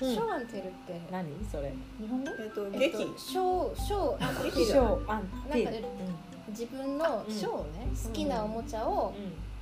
[0.00, 0.14] うん。
[0.14, 1.26] ショーアンテルって何？
[1.52, 1.70] それ。
[2.00, 2.30] 日本語？
[2.40, 3.04] えっとえっ劇。
[3.04, 5.84] とショーショーアンテルショーアンテなんかル
[6.48, 7.34] 自分のうん。
[7.34, 7.88] ショーね。
[8.02, 9.14] 好きなおもちゃを、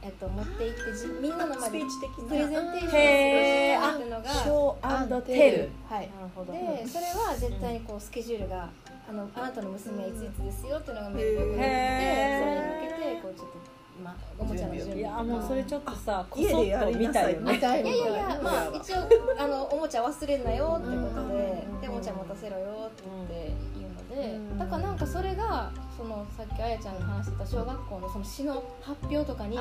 [0.02, 5.68] えっと、持って行ってじみんなの前でスピーチ的プレゼンなテーションするっていうのがショーテル。
[5.90, 6.08] はい。
[6.14, 6.52] なるほど。
[6.52, 8.68] でそれは絶対にこうスケジュールが
[9.08, 13.58] あのあなたの娘はいついつですよっていうのが明確に出ててそれに向けてこうちょっと、
[14.02, 17.36] まあ、おもちゃの準備いやもうそれちょっとさこ家そっとでやりなさい。
[17.36, 17.90] 見たいよね。
[17.92, 18.96] いいやいやいや、まあうん、一応
[19.38, 21.80] あのおもちゃ忘れんなよってことでうん。
[21.80, 24.58] でおもちゃ持たせろよって言って言うのでうん。
[24.58, 29.58] だからなんかそれがそのさっきあやちゃんが話してた小学校のその詩の発表とかに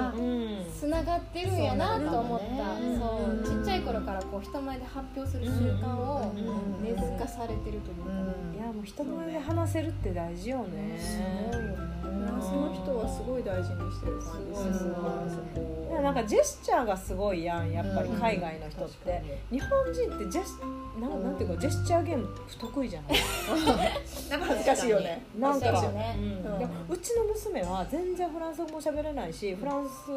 [0.78, 2.46] つながってるんやなと思った。
[2.46, 6.84] そうちっちゃい頃からこう人前で発表する習慣をうん。
[6.84, 8.12] 根付かされてるというか。
[8.12, 11.00] ねいやもう人前で話せるって大事よね。
[11.00, 11.96] すごいよね。
[12.26, 14.96] フランスの人はすごい大事にしてる感じするな
[15.30, 20.60] そこでもなんかジェスチャーがすごいやんやっぱり海外の人って、日本人ってジェス
[21.00, 23.20] なんなんていうかジェスチャーゲーム不得意じゃない？
[24.30, 25.24] なんか恥ず かしいよね。
[25.38, 26.94] なんか、ねうん。
[26.94, 30.10] うちの娘は全然フランス語も喋れないしフランス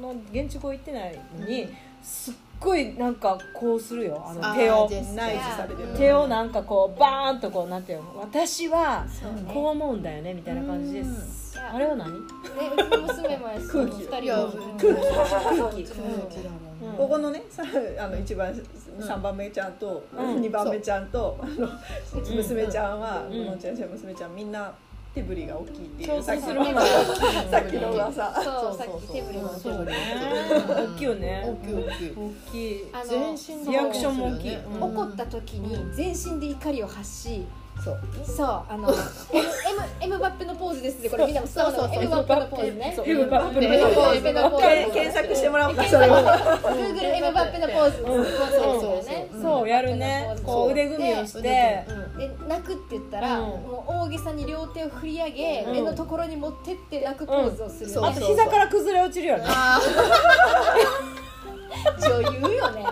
[0.00, 1.68] の現地語行ってないのに、
[2.02, 4.22] すっごいなんかこうするよ。
[4.26, 4.88] あの手を
[5.96, 9.06] 手をなんかこうバーンとこうなんていうの私は
[9.52, 11.58] こう思うんだよねみたいな感じです。
[11.58, 12.12] あれは何？
[12.12, 12.18] ね
[12.76, 14.02] うちの娘もやし空気。
[14.02, 15.84] 二人いやも空気
[16.96, 17.64] ここのねさ
[17.98, 20.40] あの一番3番目ちゃんとうん。
[20.40, 21.68] 2番目ちゃんとあの
[22.36, 23.46] 娘ちゃんはうん。
[23.46, 24.72] のんちゃんちゃん娘ちゃんみんな
[25.18, 28.34] 手振りが大きいっていそうう さっきの噂。
[28.42, 29.92] そうさっき手振りもそうそうね。
[30.68, 31.44] 大きいよね。
[31.44, 32.12] 大きい大きい。
[32.16, 34.56] 大きいあの全身のリアクションも大きい。
[34.56, 34.82] うん。
[34.82, 37.44] 怒った時に全身で怒りを発し
[37.84, 37.98] そう。
[38.24, 38.88] そうあの
[39.32, 39.44] M,
[40.00, 42.72] M, M バッペのポーズですってこれみんなも伝わるのそうそうそう M バッペのポーズ。
[42.78, 43.60] ねそう M バッペ
[44.32, 44.92] のポーズ。
[44.92, 45.84] 検索してもらおうか。
[45.84, 48.02] それを Google M バッペのポーズ。
[48.02, 48.24] うん。
[48.24, 49.04] そうそうそう。
[49.04, 50.36] ねそうやるね。
[50.44, 51.42] こう腕組みをして。
[51.42, 51.84] で
[52.48, 53.44] 泣くって言ったら、うん。
[53.46, 55.72] もう大げさに両手を振り上げ、うん。
[55.72, 58.04] 目のところに持ってって泣くポーズをする、うん。
[58.06, 59.44] あと膝から崩れ落ちるよね。
[59.46, 59.80] あ
[62.00, 62.84] 女優よね。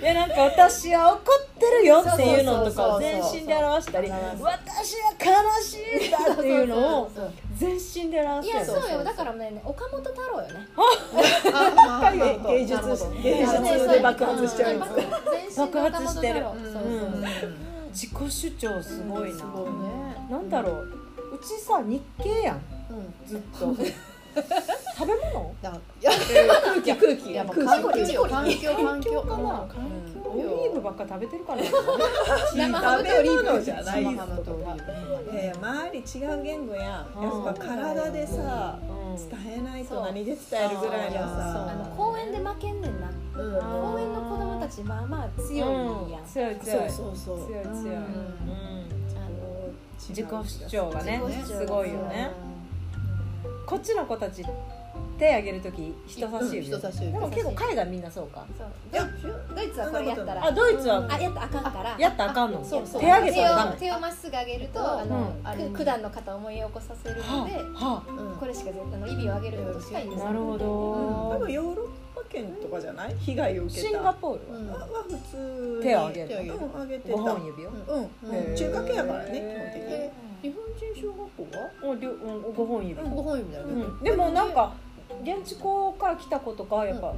[0.00, 3.34] いやなんか私は怒ってるよっていうのとかそうそうそう全そう。
[3.40, 7.10] 身で表したり表私は悲しいんだっていうのを
[7.56, 9.04] 全身で表いやしてるそうよ。
[9.04, 10.68] だからね岡本太郎よね。
[10.76, 12.12] あ
[12.48, 12.80] 芸芸術
[13.22, 16.44] 芸術で爆発しちゃう爆発してる。
[17.92, 19.36] 自己主張すごいな。
[19.36, 19.42] ね。
[20.30, 20.88] なんだろう。
[21.34, 22.56] うちさ日系やん。
[22.90, 23.14] うん。
[23.26, 23.66] ずっと
[24.96, 25.54] 食べ物？
[25.62, 26.92] だいや空気。
[26.94, 28.06] 空気やっぱ空環気。
[28.06, 29.68] 境よ環境環境かな？
[30.26, 31.62] オリーブばっか食べてるから。
[31.62, 31.68] ね
[32.56, 34.74] 生ハムとオ食べリーブ物じゃない生ハムとオリー
[35.26, 35.32] ブ。
[35.32, 36.84] いやいや周り違う言語やん。
[36.84, 39.16] やうんっぱ体でさうん。
[39.16, 41.68] 伝えないと何で伝えるぐらいのさ。
[41.70, 43.08] あの公園で負けんねんな。
[43.08, 43.12] うん
[43.92, 45.58] 公園の子供たちまあまあ強い
[46.12, 46.18] や。
[46.18, 46.26] ん、うん。
[46.26, 46.90] 強い強い。
[46.90, 47.46] そうそうそう。
[47.46, 47.74] 強い強い、うん。
[47.74, 47.94] うん。
[49.16, 52.30] あの自己主張がねすごいよね
[53.66, 54.44] こっちの子たち
[55.18, 57.12] 手挙げる時人差し指人差し指。
[57.12, 58.44] でも結構海外みんなそうか。
[58.58, 58.68] そう。
[59.48, 61.96] ドドイツはこれやったらあドイツはあやったらあかんから。
[61.98, 62.64] やったらあかんの？
[62.64, 63.00] そうそう。
[63.00, 63.70] 手挙げたらダメ。
[63.72, 68.38] 手を手をまっすぐ上げるとあの、うんく九段の方を思い起こさせるので、はうん。
[68.38, 73.14] これしか絶対の指を上げることしかいいんですあなるほ多ど分ヨーロッパ圏とかじゃない？
[73.16, 73.88] 被害を受けた。
[73.88, 74.68] シンガポールうん。
[74.68, 75.82] はは普通に。
[75.84, 77.14] 手を挙げる手を挙げてた。
[77.14, 77.70] 5本指を？
[77.70, 78.56] うん。
[78.56, 79.40] 中華系やからね基本
[79.72, 79.94] 的に。
[79.94, 80.12] え
[80.44, 81.70] 日本人小学校は？
[81.82, 83.72] おりょうん5本指、5本指だよね。
[83.82, 84.04] うん。
[84.04, 84.74] でもなんか
[85.22, 87.12] 現地校から来た子とかはやっぱ、あ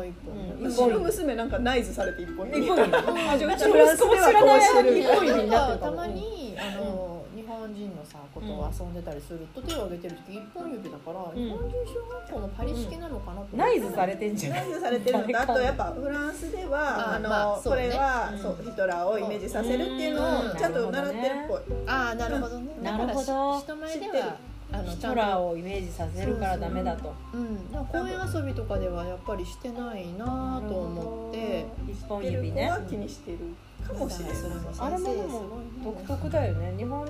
[0.00, 0.68] あ一本。
[0.68, 2.48] うちの娘なんかナイズされて一本。
[2.48, 5.00] 一本指あじゃあうちフランスも知らない。
[5.00, 13.40] 一本指になってたもまにあの日本人のさことを遊んでたりすると手を挙げてる時一本指だから日本人小学校のパリ式なのかな？
[13.42, 17.88] とナイズされてんじゃないナイズされてるのとあとやっぱフランスではああの、まあそうね。
[17.88, 18.38] これは、うん。
[18.38, 20.50] そうヒトラーをイメージさせるっていうのうん。
[20.50, 22.76] をちゃんと習ってるっぽい、ああなるほどね。
[22.82, 24.36] なるほど人前では
[24.70, 27.14] あのヒちゃんとトラーをイメージさせるからダメだと。
[27.32, 31.66] うん、だから公園遊びとかではやっぱりしてないなと思って。
[31.90, 32.70] 一本指ね。
[32.88, 33.38] 気にしてる
[33.86, 35.42] かもしれない、それもあれもでも
[35.84, 36.74] 独特だよね。
[36.76, 37.06] 日本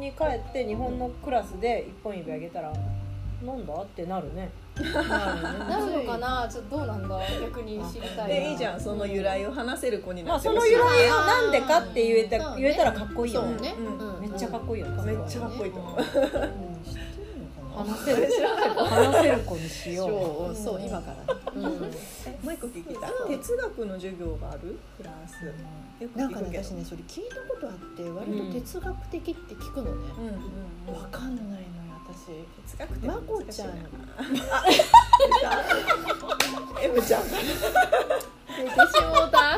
[0.00, 2.72] に帰って日本のクラスで一本指あげたら
[3.44, 3.72] なんだ？
[3.74, 4.50] って なるね。
[4.78, 6.48] なるのかな？
[6.50, 7.20] ちょっとどうなんだ？
[7.40, 8.34] 逆に知りたいな。
[8.34, 8.80] えいいじゃん。
[8.80, 10.48] その由来を話せる子にまあなって。
[10.48, 12.60] ほしいその由来をなんでかって言えたうん。
[12.60, 13.54] 言えたらかっこいいよね。
[13.56, 13.74] そうね。
[13.78, 14.20] うん。
[14.20, 15.98] めっちゃかっこいいよねめっちゃかっこいいと思う。
[15.98, 16.04] うん。
[16.04, 17.92] 知ってるのかな？
[17.92, 18.28] 話せる。
[18.84, 20.08] 話せる子にしよう。
[20.54, 21.34] そうそう今から。
[21.34, 21.78] ね
[22.26, 23.06] えもう一個聞きた。
[23.08, 24.78] い哲学の授業がある？
[24.96, 25.44] フランス。
[26.02, 26.62] よくなんか聞くけど。
[26.62, 29.90] ね私ねそれ聞いたことあって割と哲学的って聞くのね。
[30.18, 30.34] うんうん
[30.88, 31.02] うん。
[31.02, 31.58] わかんないのよ
[32.18, 32.26] 私
[32.72, 33.68] 哲学ってまこちゃん。
[36.82, 39.56] エムちゃん出てしもうた。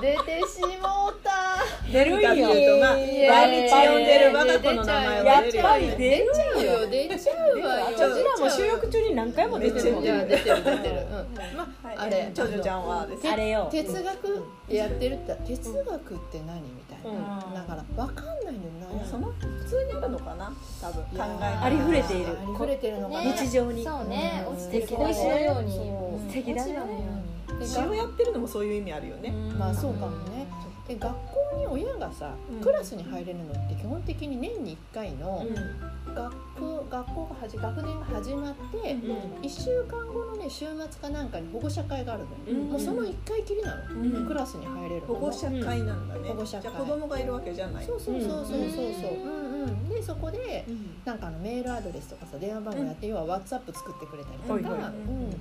[0.00, 1.30] 出てしもうた。
[1.92, 2.26] 出るんよ。
[2.26, 3.06] かっていうとまあ毎
[3.68, 5.62] 日呼んでる我が子の名前は出るよ。
[5.62, 6.64] ね出る出ちゃう。
[6.64, 7.58] よ出ちゃう。
[7.60, 7.94] わよう。
[7.94, 11.06] ちらも収録中に何回も出てるもん出てる出てる、
[11.96, 16.60] あれ長女ちゃんはあれよ哲学やってるって哲学って何
[17.54, 19.04] だからわかんないんだよな。
[19.04, 20.52] その普通にあるのかな？
[20.80, 22.38] 多分考えありふれている。
[22.38, 23.36] ありふれてるのかな、ね。
[23.36, 23.84] 日常に。
[23.84, 24.44] そうね。
[24.46, 24.54] うん。
[24.54, 25.72] 落ちてきのように。
[26.28, 26.72] 素敵だね。
[26.72, 27.04] 落ち葉のよ
[27.50, 29.30] うにで詩をやってるのもそういう意味あるよね。
[29.58, 30.46] まあそうかもね
[30.86, 32.60] で学校に親がさ、うん。
[32.60, 36.34] クラスに入れるのって基本的に年に1回のう学
[36.90, 39.00] 学校がはじ学年が始まって、ん。
[39.42, 42.70] 1週間後のね週末かなんかに保護者会があるのよ、うん。
[42.70, 44.26] もうその1回きりなの、うん。
[44.26, 46.28] クラスに入れるの保護者会なんだね。
[46.28, 46.62] 保護者会。
[46.62, 47.86] じゃあ子供がいるわけじゃない。
[47.86, 48.68] そうそうそうそうそう
[49.00, 49.12] そう。
[49.64, 49.88] うん。
[49.88, 51.00] でそこでん。
[51.06, 55.40] なんかあのメールアドレスとかさ電話番号やって、要は WhatsApp 作ってくれたりとか、うん。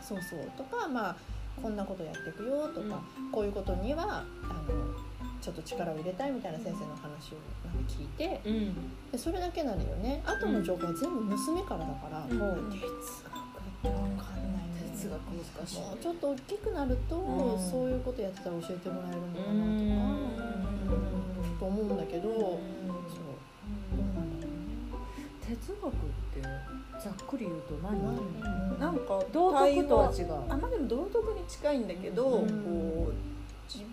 [0.00, 0.50] そうそう。
[0.56, 1.16] とかまあ
[1.58, 4.26] こんなことやっていくよとか、こういうことにはあ
[4.70, 5.08] の
[5.40, 9.10] ちょっと力を入れたいみたいな先生の話をなんか聞いてうん。
[9.12, 10.22] でそれだけなのよね。
[10.26, 12.38] 後の情報は全部娘からだから、うん。
[12.38, 12.56] もう。
[12.70, 12.82] 哲学っ
[13.82, 15.80] て分かんないね哲学難しい。
[15.80, 17.70] もうちょっと大きくなると、うん。
[17.70, 20.42] そういうことやってたら教えてもらえるのかなとか、
[21.52, 21.58] うん。
[21.58, 22.58] と思うんだけど、
[25.48, 25.96] 哲学っ
[26.34, 26.42] て
[27.02, 27.96] ざっくり言うと何？
[27.96, 30.32] うねなんか道徳とは違う。
[30.48, 32.48] あまあでも道徳に近いんだけど、うん。
[32.48, 33.14] こう
[33.68, 33.86] じ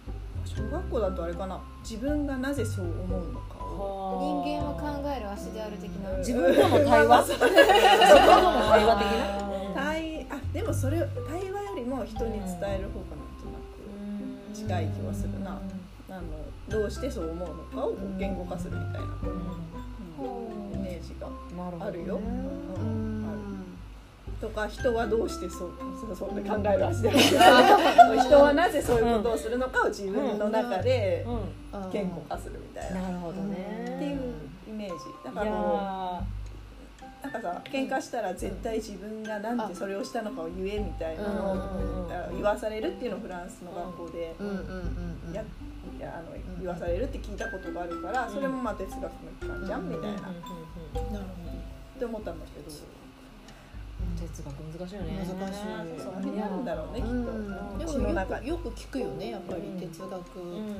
[0.43, 1.61] 小学校だとあれかな。
[1.81, 4.43] 自分がなぜそう思うのかを。
[4.43, 6.17] 人間は考える足である的な。
[6.17, 7.27] 自分との対話？
[7.31, 7.63] 自分との
[8.69, 9.81] 対話的な？
[9.81, 10.97] 対あでもそれ
[11.29, 13.57] 対話よりも人に伝える方がなんとな
[14.51, 15.59] く近い気はするな。
[16.09, 16.21] あの
[16.69, 19.74] どうしてそう思うのかを言語化するみたいな、うん
[20.19, 23.23] イメージがなるほどあるよ、ううん。
[23.23, 23.39] んある
[24.41, 27.37] とか人はどうしてそうそうそう考える足で 人
[28.39, 31.25] はなぜそういうことをするのかを自分の中で
[31.91, 33.83] 言語化するみたいな、んなるほどね。
[33.95, 34.33] っていう
[34.67, 35.05] イメージ。
[35.23, 36.21] だいから
[37.25, 44.35] なんかさ喧嘩したら絶対自分がなんでそれをしたのかを言えみたいなのを言わされるっていうのをフランスの学校で
[45.31, 45.43] やいや
[46.03, 49.09] あの言わされるって聞いたことがあるからそれもまあ哲学の
[49.41, 50.17] 一環じゃんみたいな。
[50.17, 52.71] っなるほて思ったんだけど。
[54.15, 55.13] 哲学難しいよね。
[55.17, 55.99] 難しい。
[55.99, 57.31] その辺にあるんだろうねきっど、と。
[57.31, 57.85] うん、で。
[57.85, 59.79] もよくよく聞くよねやっぱりうん。
[59.79, 60.75] 哲学っうん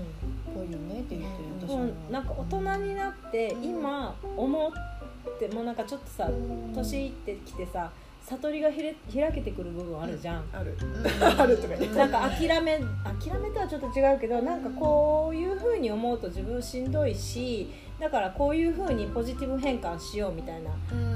[0.54, 6.30] ぽいよねって言ってる私なんか大人になって今思ってもうなんかちょっとさ
[6.74, 7.91] 年いってきてさ
[8.30, 10.76] 悟りがひれ開けてくる部分あるじゃん、ある。
[10.82, 11.06] うん。
[11.40, 20.72] あるとか言ってなんか諦め諦めとはちょっと違うけどなんかこういうふうに思うと自分しんどいしだからこういうふうにポジティブ変換しようみたいな、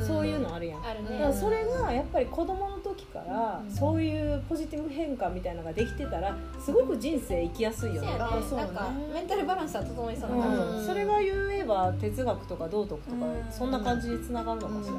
[0.06, 0.86] そういうのあるやん。
[0.86, 3.72] あるだからねそれがやっぱり子供の時からうん。
[3.72, 8.08] そういうポジティブ変換みたいなのができてたらすごく人生生きやすいよね。
[8.20, 8.66] あそうね。
[8.66, 10.58] なんかメンタルバランスは整いそうな感じ。
[10.58, 13.52] うん、それが言えば哲学とか道徳とかうん。
[13.52, 14.94] そんな感じにつながるのかしら、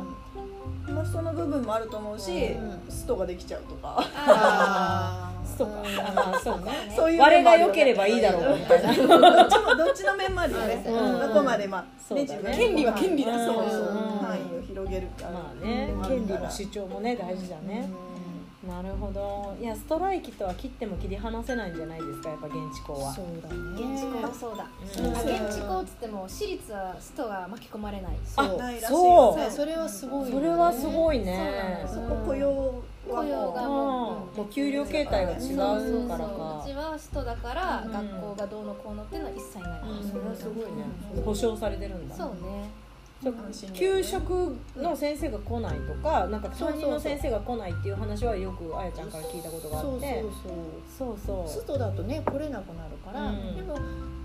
[0.90, 2.80] もうその部分もあると思うしうん。
[2.88, 3.96] ストができちゃうとか。
[4.14, 5.30] あー。
[5.56, 6.92] そうかあまあそうね。
[6.94, 8.94] そういう我が良ければいいだろうみたいな。
[8.94, 10.84] どっちもどっちの面もあるよね。
[10.86, 11.20] うん。
[11.20, 13.80] どこまでまあね自分の権利は権利だそうそう。
[13.80, 14.26] うん。
[14.26, 15.92] 範囲を広げるからまあね。
[15.94, 16.02] うん。
[16.02, 17.88] 権利の主張もね大事だね、
[18.66, 19.56] なるほど。
[19.58, 23.12] いやストライキとは切っても切り離せないんじゃないですかやっぱ現地校は。
[23.14, 23.94] そうだね。
[23.94, 24.66] 現地校はそうだ。
[24.98, 25.16] うん。
[25.16, 28.12] あ現地校っつっても私立はストが巻き込まれない。
[28.22, 28.46] そう。
[28.48, 28.72] そう。
[28.74, 30.32] よそうそれはすごいよね。
[30.32, 31.80] それはすごいね。
[31.82, 32.72] なそこ雇用は
[33.08, 36.08] 雇用がももうもう給料形態が違うそうそうそう。
[36.08, 37.92] からうかちはストだからうん。
[37.92, 40.84] 学校がどうのこうのっていうのは一切ない、それはすごいね。
[41.16, 41.22] うん。
[41.22, 42.14] 保証されてるんだ。
[42.14, 42.68] そうね
[43.74, 50.22] 給食の先生が来ないとかなんか担任の先生が来ないっていう話はよくあやちゃんから聞いたことがあって。
[50.98, 51.62] そうそうそうそう。
[51.66, 53.56] 外だとね来れなくなるから、うん。
[53.56, 53.78] でも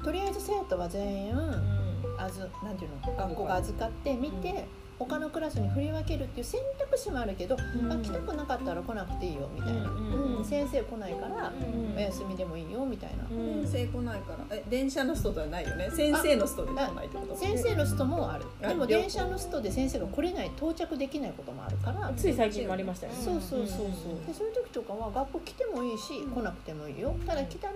[0.03, 1.86] とりあえず生徒は全員うん。
[2.17, 4.65] あずなんていうの学校が預かって見て、
[4.97, 11.51] 他のクラスに振り分けるっていう選択肢もあるけど、あ来たくなかったら来なくていいよみたいな、うんうん先生来ないから
[11.97, 14.55] お休みでもいいよみたいな、先生来ないから。
[14.55, 15.89] え電車のストではないよね。
[15.89, 17.36] 先生のストで来ないってこと？
[17.36, 18.45] 先生のストもある。
[18.62, 23.19] あでも電車のストで先生が来れない到着できないこともあるから、つい最近もありましたよね。
[23.23, 23.88] そうそうそうそう。
[24.27, 27.15] でそういう時とかは学校来てもいいし来なくてもいいよ。
[27.25, 27.73] ただ来たら、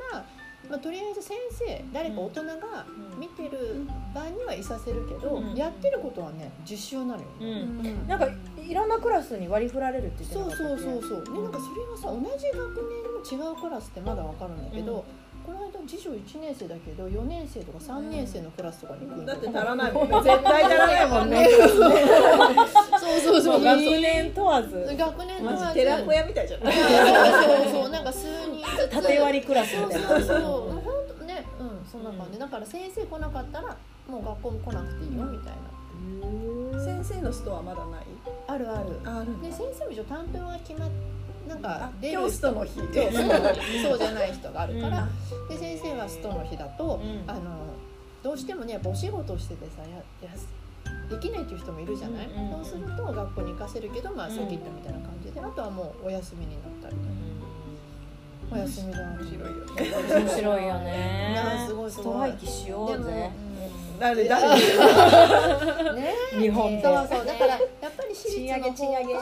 [0.69, 2.85] まあ、とりあえず先生誰か大人が
[3.17, 5.55] 見てる場にはいさせるけど、うん。
[5.55, 7.49] やってることはね実習なのよ、ううん。
[7.81, 8.07] ん。
[8.07, 10.83] なんかいろんなクラスに割り振られるって言ってなそうかったっけ？
[10.83, 15.03] そうそうそうでなんかそれがさ同じ学年の違うクラスってまだわかるんだけど、うん
[15.49, 20.21] この間次女1年生だけど4年生とか3年生のクラスとかに行くんだってよ足らないもんね。
[20.21, 21.47] 絶対足らないもんね。
[22.99, 23.63] そうそうそう。
[23.63, 24.95] 学年問わず。
[24.95, 26.61] 学年のマジ寺子屋みたいじゃん。
[26.61, 27.89] そうそうそう。
[27.91, 28.89] なんか数人ずつ。
[28.89, 30.07] 縦割りクラスそうみたいな。
[30.09, 30.81] そうそうもう本
[31.19, 32.37] 当ねうんそんな感じ。
[32.37, 33.75] だから先生来なかったら
[34.07, 36.79] もう学校も来なくていいよみたいな。
[36.79, 38.01] 先生のストはまだない？
[38.47, 38.99] あるある。
[39.05, 40.89] あるで先生も一応担当が決まっ
[41.49, 42.79] なんかあ出る今日ストの日。
[43.83, 45.07] そうじゃない人があるから、
[45.49, 47.29] で先生はストの日だと、うん。
[47.29, 47.73] あの
[48.23, 50.47] どうしてもねお仕事をしててさややす
[51.09, 56.95] できないっていう人もいるじゃない、うんうんそうすると学校に行かせるけどまあうんさっき言ったみたいな感じであとはもうお休みになったり
[58.51, 60.25] お休みだ面白いよね。
[60.25, 61.31] 面白いよね。
[61.33, 62.03] いやすごいすごい。
[62.03, 63.31] ストライキしようぜ
[63.99, 64.55] 誰誰？
[65.95, 66.81] ね日本で。
[66.81, 67.25] そうそう。
[67.25, 69.19] だからやっぱり私立の方賃上げ賃上げが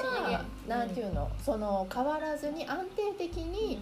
[0.67, 1.29] なんていうの？
[1.43, 3.79] その変わらずに安定的に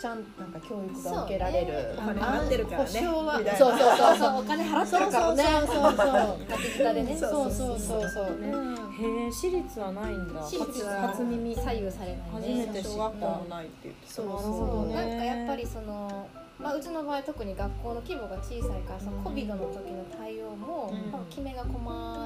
[0.00, 2.12] ちゃんなんか教育が受けられる、そうね。
[2.12, 2.86] お金払ってるからね。
[2.88, 4.16] そうそうそうそう。
[4.18, 5.42] そうお金払ってそうるからね
[7.18, 7.52] そうそう。
[7.52, 7.78] そうそうそう。
[7.78, 8.46] そうそうそうね
[8.96, 10.40] へえ私立はないんだ。
[10.40, 11.54] 私立は初耳。
[11.54, 14.26] 左右されない初ねめて小学校もないって言ってそう。
[14.26, 14.94] そう。
[14.94, 16.28] なんかやっぱりその、
[16.58, 21.12] まあ、うちの場合特に学校の規模が小さいからその COVID の時の対応も、うん。
[21.12, 21.76] まあきめが細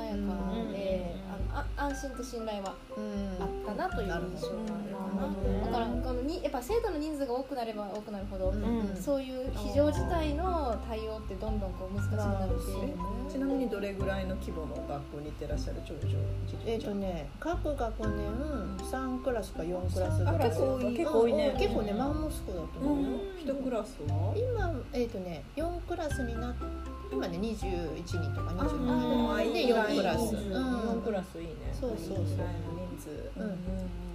[0.04, 1.14] やかで、
[1.52, 12.94] あのあ安心と信頼はうんあったなという印象があるかな、うんだからこのにやっぱ生徒の人数が多くなれば多くなるほど、うんそういう非常事態の対応ってどんどんこう難しくなっている
[13.28, 16.18] ちなみにどれぐらいの規模の学校に行ってらっしゃる長女
[16.66, 18.10] えっ、とね各学年
[18.78, 20.34] 3クラスか4クラスぐらい。
[20.36, 21.48] あ結構多い結構多いね。
[21.48, 26.64] うん結構ねマンモス校だと思うよ、一クラスは今えっ、とね4クラスになって
[27.12, 29.52] 今ね21人とかあ22人。
[29.52, 30.80] で4クラス、うんうん。
[31.00, 31.52] 4クラスいいね。
[31.72, 32.16] そうそうそう。
[32.16, 32.26] 人
[32.98, 33.58] 数うん。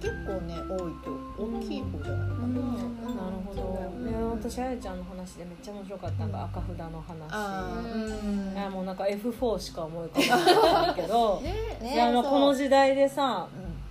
[0.00, 2.76] 結構ね多いと大きい方じゃないかな、うん。
[2.76, 3.62] なるほど、
[4.00, 8.24] ね、私あやちゃんの話でめっちゃ面白かったのが赤札の話。
[8.24, 8.52] うん。
[8.52, 11.40] いやもうなんか F4 しか思い浮かばないけど。
[11.44, 12.32] ねいやまあそう。
[12.32, 13.46] この時代でさ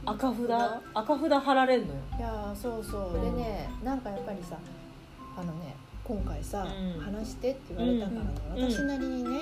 [0.05, 0.09] うん。
[0.09, 0.39] 赤札
[0.93, 1.93] 赤札貼られんのよ。
[2.17, 3.21] いやーそうそう。
[3.21, 4.57] でねなんかやっぱりさ
[5.37, 5.75] あのね
[6.07, 7.01] 今回さ、うん。
[7.01, 8.71] 話してって言われたからね、うん。
[8.71, 9.41] 私なりにね、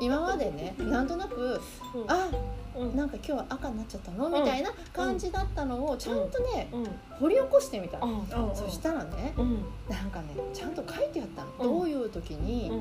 [0.00, 1.60] 今までねなんとなく、
[2.06, 2.30] あ
[2.74, 2.96] うん。
[2.96, 6.86] なんか今日は赤になっちゃったの、みたいな感じだったのをちゃんとね、うん。
[7.18, 9.64] 掘り起こしてみたの、あそしたらねうん。
[9.88, 11.78] なんかねちゃんと書いてあったの、うん。
[11.80, 12.76] どういう時に、うん。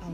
[0.00, 0.10] あの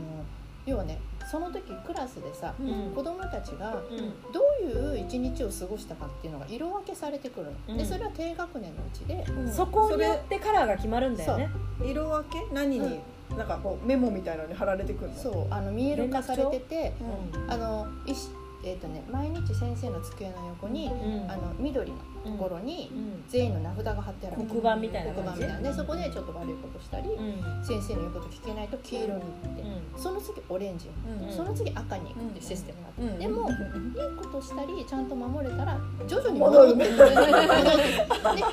[0.65, 2.91] 要はねその時クラスでさ、うん。
[2.95, 3.97] 子供たちがうん。
[4.31, 7.77] どういう一日を過ごしたかっていうのが色分けされてくるの、うん。
[7.77, 11.49] でそれは低学年のうちで、そこによってカラーが決まるんだよね。
[11.83, 12.53] 色分け？
[12.53, 12.99] 何に、
[13.37, 15.17] なんかこうメモみたいなのに貼られてくるの？
[15.17, 16.93] そうあの見える化されてて
[17.33, 17.51] うん。
[17.51, 18.29] あのいし
[18.63, 21.31] えーとね、毎日先生の机の横に、うん。
[21.31, 23.23] あの緑のところにうん。
[23.27, 24.37] 全員の名札が貼ってある。
[24.47, 27.65] 黒板みたいな黒板みたいなでそこでちょっと悪いことしたり、うん。
[27.65, 29.63] 先生の言うこと聞けないと黄色に行って、
[29.97, 30.93] その次オレンジに、
[31.27, 31.33] うん。
[31.33, 33.19] その次赤に行くっていうシステムがあって、うん。
[33.19, 36.71] でも、いいことしたりちゃんと守れたら徐々に戻る。
[36.71, 36.77] る。
[36.77, 36.85] で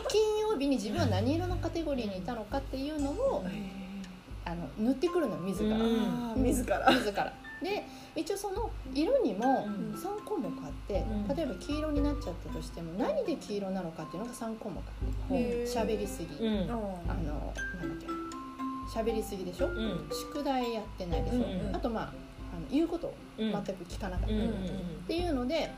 [0.09, 3.45] 金曜日に自分は何色のカテゴリーにいたのかっていうのを
[4.45, 5.77] あの塗ってくるのよ自ら、
[6.37, 6.91] 自ら。
[6.91, 7.33] 自ら
[7.65, 9.95] で一応その色にもうん。
[9.95, 11.37] 3項目あって、うん。
[11.37, 15.73] 例えば黄色になっちゃったとしても何で黄色なのかっていうのが3項目あってへー。
[15.73, 16.71] 喋りすぎ、うん。
[16.71, 18.07] あのなんだっけ
[19.01, 20.09] 喋りすぎでしょ、うん。
[20.33, 23.51] 宿題やってないでしょ、うんうんあとまああの言うことをうん。
[23.51, 24.39] 全く聞かなかった、っ
[25.09, 25.71] ていうので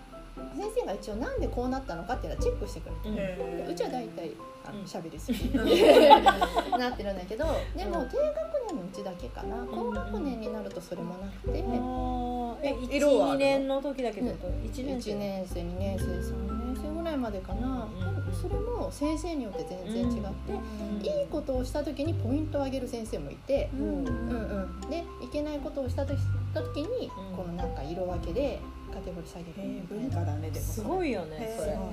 [0.55, 3.72] 先生が一応なんでこうなったのかっていうのはチェックしてくれる、うん。
[3.72, 4.33] うちは大体
[4.66, 4.85] あのうん。
[4.85, 7.44] 喋りすぎ、うんなってるんだけど
[7.76, 8.37] でも低学
[8.68, 9.64] 年のうちだけかな。
[9.64, 12.57] 高学年になるとそれもなくて、あー。
[12.62, 13.35] え一色はあるの？
[13.35, 14.33] 二年の時だけど
[14.64, 18.35] 一年生1年生？2年生3年生ぐらいまでかな、うん。
[18.35, 24.05] それも先生によって全然違って、いいことをした時にポイントをあげる先生もいて、うん。
[24.07, 27.37] うんうん、でいけないことをした時した時に、うん。
[27.37, 28.59] このなんか色分けで
[28.92, 31.92] カテゴリー下げる文化だねでもすごいよねそれでも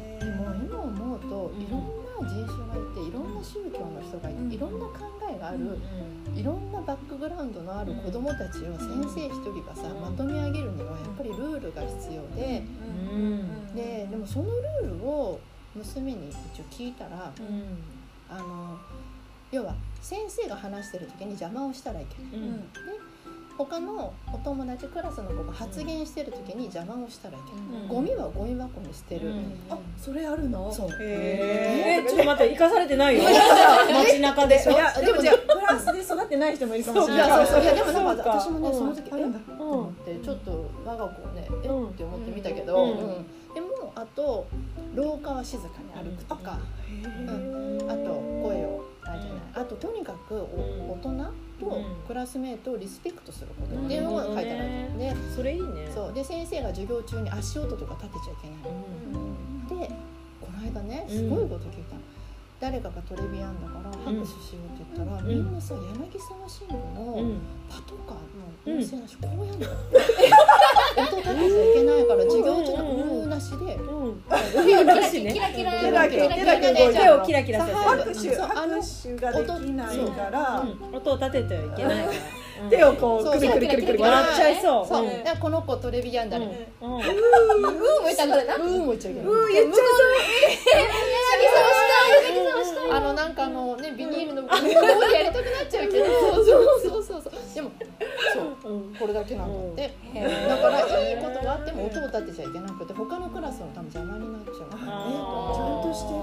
[0.55, 1.62] 今思うとうん。
[1.62, 4.49] いろんな人種がいていろんな宗教の人がいうん。
[4.49, 4.93] ていろんな考
[5.29, 5.79] えがある
[6.36, 12.63] いろんなバックグラウンドのある子どもたちを先生一人がさまとめ上げるにはやっぱりルールが必要で。
[13.13, 13.76] うん。
[13.76, 14.45] ででもその
[14.82, 15.39] ルールを
[15.76, 17.32] 娘に一応聞いたら
[18.30, 18.78] あの
[19.51, 22.47] 要は先生が話してる時に邪魔をしたらいけない。
[22.47, 22.63] うん
[23.58, 27.88] 他のお友達クラスの子が発言してる時に邪魔をしたらいけない、うん。
[27.88, 29.32] ゴミはゴミ箱に捨てる、
[29.70, 30.72] あそれあるの？
[30.72, 30.89] そう。
[31.01, 32.08] へえー。
[32.08, 33.24] ちょっと待って生かされてないよ。
[33.24, 44.47] 街中でしょいやでもじゃあフランスで育ってない人もいるかもしれいないやそうそういやでもなんかか私もねうんその時えあるんだと思ってちょっと我が子をねえうんって思ってみたけど、うんうんでもあと
[44.95, 46.58] 廊下は静かに歩くとか、
[46.89, 47.99] うんあと
[48.41, 48.84] 声を
[49.54, 51.32] あととにかくお大人
[51.72, 54.66] とクラスメートをリスペクトすることっていうのが書いてあるわ
[54.97, 55.91] けでそれいいね。
[55.93, 56.14] そう。
[56.14, 59.93] で先生が授業中に足音とか立てちゃいけないで
[60.41, 62.01] この間ねすごいこと聞いたの、
[62.59, 65.28] 誰かがトレビアンだから拍手しようって言ったら、うん。
[65.28, 65.80] みんなさ柳
[66.20, 67.39] 沢新聞のうん。
[67.70, 68.18] パトカー
[68.70, 69.68] の音声なしこうやんの
[70.96, 73.76] 音立てちゃいけないから授業中のうーなしで。
[73.76, 74.24] うん。
[74.24, 74.30] キ
[74.74, 85.08] ラキラキラキラキラキラキラ手をキラキラさせる拍手ができないから音を立ててはいけないから手をこうくるくるくるくる笑っちゃいそうそう、
[85.41, 86.94] この子トレビアンだね、うん。
[86.94, 87.00] うん。
[87.00, 87.02] も
[88.10, 88.80] いたからなうん。
[88.80, 89.82] も言っちゃいけない、うー言っちゃ
[92.96, 93.34] あのなん。
[93.34, 94.82] かあのねビニールの向こうでや
[95.24, 97.72] りたくなっちゃうけどそうそうそうそうでも
[98.34, 98.74] そう。
[98.74, 98.95] うん。
[98.95, 99.93] これだけなんだって、
[100.47, 105.11] だからいいことがあっても音を立てちゃいけなくて他のクラスの多分邪魔になっちゃうからね。
[105.13, 106.13] ちゃんとして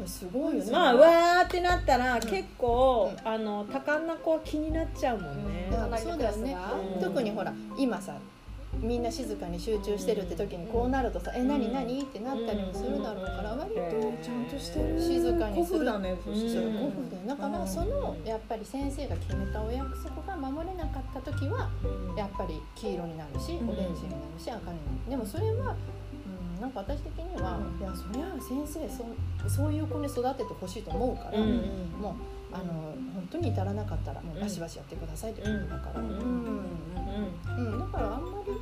[0.00, 0.06] る。
[0.06, 0.72] すごいよね。
[0.72, 5.68] まあわーってなったら結構あの多感な子は気になっちゃうもんね。
[5.98, 6.56] そうだよね。
[6.96, 7.02] うん。
[7.02, 8.14] 特にほら今さ
[8.78, 13.80] みんな静かに集中してるって時にこうなるとさ「え何何?」ってなったりもするだろうから割と
[14.22, 15.00] ちゃんとしてる。
[15.00, 16.76] 静かにするだねそしてうん。
[16.76, 21.68] 5分でだからそのやっぱり先生が決めたお約束が守れなかった時は
[22.16, 23.68] やっぱり黄色になるしうん。
[23.70, 25.10] オレンジになるし赤になる。
[25.10, 25.74] でもそれは、
[26.56, 29.04] うん、なんか私的には、うんいやそりゃ先生そ
[29.48, 31.46] そういう子に育ててほしいと思うから、うん。
[32.00, 32.14] もう
[32.52, 37.78] あの本当に至らなかったらもうバシバシやってくださいってことだから、ううん。
[37.78, 38.52] だからあんまり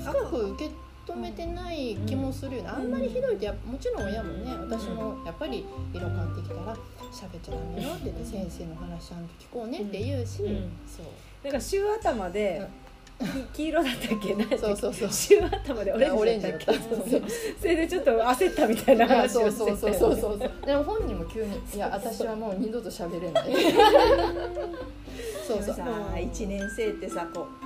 [0.00, 0.70] 深く受け
[1.06, 6.74] 止めてない気もするよね、あんまりひどいとやもちろん親もね私もやっぱり色変わってきたら
[7.12, 10.70] 喋っちゃダメよって言って先生の話ちゃんと聞こうねって言うし、うん。
[10.86, 11.06] そう。
[11.44, 12.85] なんか週頭でき
[13.54, 14.34] 黄色だったっけ？
[14.34, 15.08] 何だっけそうそうそう。
[15.10, 16.72] 週頭でオレンジオレンジだった。
[16.72, 17.22] だっけ
[17.60, 19.76] それでちょっと焦ったみたいなあ話そうをしてて。
[19.76, 20.50] そうそうそうそう。
[20.66, 23.52] でも本人も急に「いや私はもう二度と喋れない」
[25.46, 25.74] そうそう。
[25.74, 25.82] さ
[26.14, 27.65] 1年生ってさこう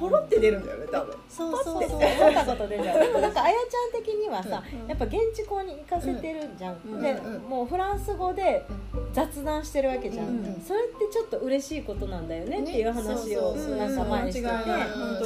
[0.00, 1.14] ポロって出るんだよね多分。
[1.28, 1.98] そうそうそう。
[1.98, 4.88] 思ったことでじゃん でもなんかあやちゃん的にはさ、うん。
[4.88, 7.02] やっぱ現地校に行かせてるじゃん、うん。
[7.02, 7.42] で、うん。
[7.42, 8.64] もうフランス語で
[9.12, 10.44] 雑談してるわけじゃん、うん。
[10.44, 14.58] うんそれってちょっと嬉しいことなんだよねっていう話をなんか前にしてて、雑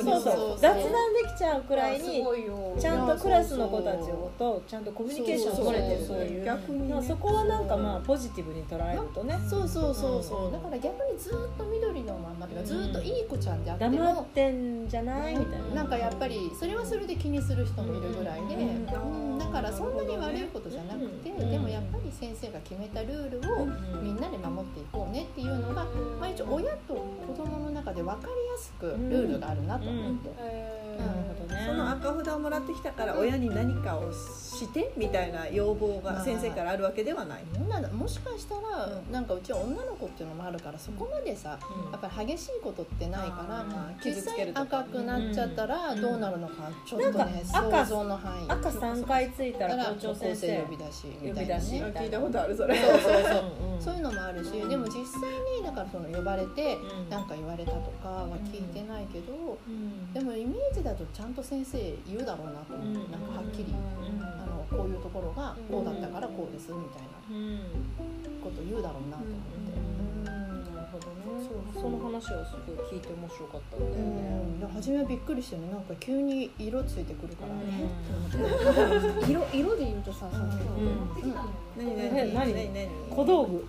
[0.02, 0.78] 談で
[1.34, 2.24] きちゃうくらいに
[2.78, 4.08] ちゃんとクラスの子たち
[4.38, 6.44] とちゃんとコミュニケーションを取れてるという。
[6.44, 9.38] 逆にそこはなんかまあポジティブに捉えるとね。
[9.48, 10.52] そうそうそうそう、うん。
[10.52, 15.36] だから逆にずっと緑のまんまとかずっといい子ちゃんであっても、黙ってんじゃない？
[15.36, 15.68] みたいな。
[15.74, 19.32] なんかやっぱりそれはそれで気にする人もいるぐらいで、うん。
[19.32, 19.38] うん。
[19.38, 21.50] だからそんなに悪いことじゃなくて、うん。
[21.50, 23.66] でもやっぱり先生が決めたルールを
[24.02, 30.74] みんなで守っていこうねっていうのが、まあ、一応親と子供の中で分かりやすくルールがあるなと思って。
[30.94, 31.10] なる
[31.40, 37.44] ほどねその赤札をもらってきたから親に何かをしてみたいな要望が先生からあるわけではない。
[37.52, 39.12] どうなんだもしかしたら、うん。
[39.12, 41.58] なんかうちは女の子っていうのもあるからそこまでさ、
[41.92, 46.00] やっぱり激しいことってないからあー実傷つけ際る赤くなっちゃったらうん。
[46.00, 48.50] どうなるのかちょっとなんね想像の範囲。
[48.50, 51.62] 赤3回ついたからら校長先生呼び出しみたいなね。
[51.64, 52.76] 聞いたことあるそれ。
[52.76, 53.12] そうそうそう。
[53.60, 53.82] うんうん。
[53.82, 54.68] そういうのもあるし、うん。
[54.68, 57.10] でも実際にだからその呼ばれてうん。
[57.10, 60.12] 何か言われたとかは聞いてないけど、うん。
[60.12, 63.12] でもイメージだとちゃんと先生言うだろうなと思って、うん。
[63.12, 64.22] なんかはっきり、うん。
[64.22, 67.60] あのこういうところがこうだったからこうですみたいなうん。
[68.42, 69.76] こと言うだろうなと思って。
[69.76, 70.64] うん。
[70.74, 71.14] なるほどね。
[71.44, 74.02] そうその話はすごい聞いて面白かったんだようね
[74.56, 77.90] ん、で初めはびっくりしてねなんか急に色ついてくるからね、
[79.28, 80.40] 色色で言うとさ、うん。
[80.40, 81.34] うん。
[81.76, 82.88] 何え何何何何？
[83.10, 83.66] 小道具。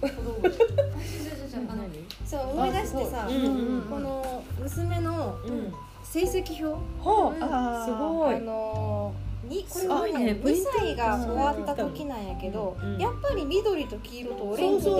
[2.26, 5.74] そう思い出してさ、うんうんこの娘のうん。
[6.04, 7.44] 成績表、はうん。
[7.44, 14.92] あすごいあのーにこれすごいねね2歳が終わった時なんやけど、うんやっぱり緑と黄色とオレンジで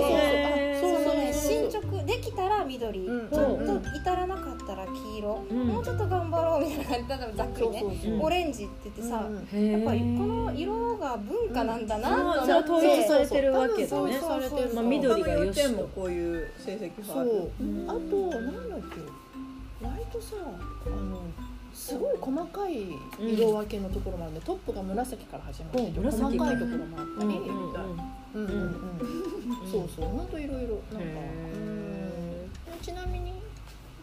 [0.82, 1.72] そうそねそう。
[1.72, 5.68] 進捗できたら緑、うんちょっうんと至らなかったら黄色、うん。
[5.68, 7.80] もうちょっと頑張ろうみたいな感じ例えばざっくりね。
[7.80, 8.20] そうそうそう。
[8.26, 14.30] オレンジって言ってさ、うんやっぱりこの色が文化なんだなとそれは思って、統一されてるわけだそうねそうそう。
[14.30, 15.84] されてるまあ他緑がよしと。
[15.96, 17.50] こういう成績があるそう、
[17.88, 18.96] あとなんだっけ。
[19.82, 21.22] 割とさあの
[21.86, 22.88] すごい細かい
[23.20, 27.38] 色分けのところもあるんで、トップが紫から始まってうん紫細かいところもあったり、
[28.34, 30.28] うんそうそうほん。
[30.28, 32.50] といろいろなんかへうん
[32.82, 33.34] ちなみに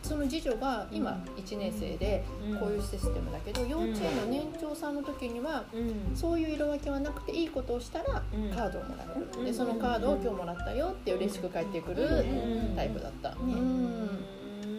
[0.00, 2.58] その次女が今1年生でうん。
[2.60, 6.16] こういうシステムだけど幼稚園の年長さんの時にはうん。
[6.16, 8.48] そういう色分けはなくていいことをしたらうん。
[8.50, 9.26] カードをもらえる。
[9.38, 9.44] うん。
[9.44, 12.76] でそのカードを今日もらったよって嬉しく返ってくるうん。
[12.76, 13.30] タイプだった。
[13.30, 14.08] ねうん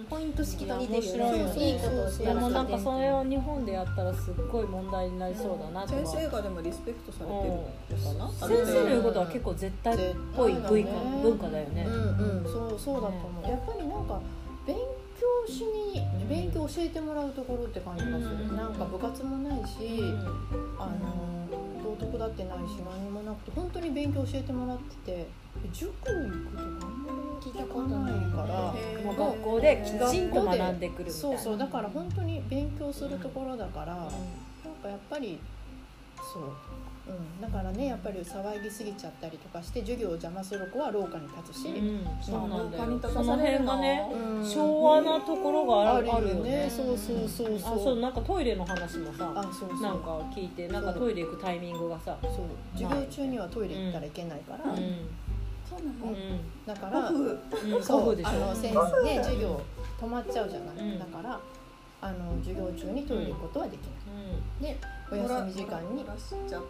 [0.10, 1.40] ポイント式と似てるよいや面白い。
[1.40, 1.88] よねねいいこ
[2.18, 6.06] とでもなんかそれを日本でやったらすっごい問題になりそうだなとは。
[6.06, 9.98] 先生がでもリスペクトされてるのかな先生の言うことは結構絶対っ
[10.36, 10.90] ぽい文化
[11.22, 11.86] 文化だよね。
[11.88, 11.94] うん
[12.40, 13.50] うんそうそうだと思う。
[13.50, 14.20] やっぱりなんか
[14.66, 18.58] 勉強しに勉強教えてもらうところって感じがする、うん。
[18.58, 20.02] なんか部活もないし、
[20.80, 21.44] あの
[22.00, 25.28] 道徳だってないし何もなくて本当に勉強教えてもらってて
[25.72, 31.12] 塾行くとかあんまり聞いたことないからもう学校できちんと学んでくるみたいな。
[31.12, 34.10] そうそうだから本当に勉強するところだから、なん。
[34.82, 35.40] かやっぱり
[36.18, 36.44] そう、
[37.06, 44.46] うん、だからねやっぱり騒ぎすぎちゃったりとかして授業を邪魔する子は廊下に立つし、うんそうなんだ廊下によその立たされるの辺がねうん。
[44.46, 46.70] 昭和なところがあるあるよね。
[46.70, 47.76] そうそうそうそう。
[47.76, 49.82] あそうなんかトイレの話もさあそうそう。
[49.82, 52.32] なんか聞いてなんかトイレ行くタイミングがさそう。
[52.74, 54.78] 授業中にはトイレ行ったらいけないから、うん。
[55.70, 56.16] そうなの
[56.66, 56.74] だ。
[56.74, 58.16] から僕うんそう。
[58.16, 58.30] でしょ。
[58.30, 59.62] あの先生ね授業
[60.00, 61.00] 止まっちゃうじゃない、うん。
[61.00, 61.38] だから
[62.02, 63.82] あの授業中にトイレ行くことはでき
[64.62, 64.78] ない、で
[65.12, 66.68] お休み時間に漏らしちゃう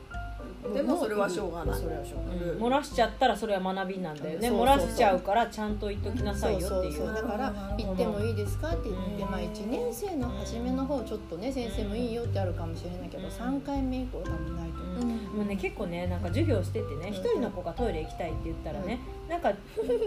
[0.74, 1.80] でもそれはしょうがない。
[1.80, 2.64] それはしょうがない、うん。
[2.64, 4.50] 漏らしちゃったらそれは学びなんだよね。
[4.50, 7.14] 漏らしちゃうからちゃんと言っときなさいよっていう。
[7.14, 13.30] だから行ってもいいですかって言って、うんまあ、1年生の初めの方ちょっとね先生もいいよってあるかもしれないけど、うん。
[13.30, 15.06] 3回目以降多分ないと思う、
[15.38, 17.14] もうね結構ねなんか授業しててねうん。
[17.14, 19.52] 一人の子がトイレ行きたいって言ったらねなんか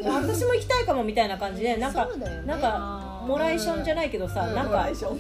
[0.05, 2.09] 私も行きたいかもみたいな感じでなんか
[2.47, 4.55] なんかモライションじゃないけどさうん。
[4.55, 5.19] なんかそうそう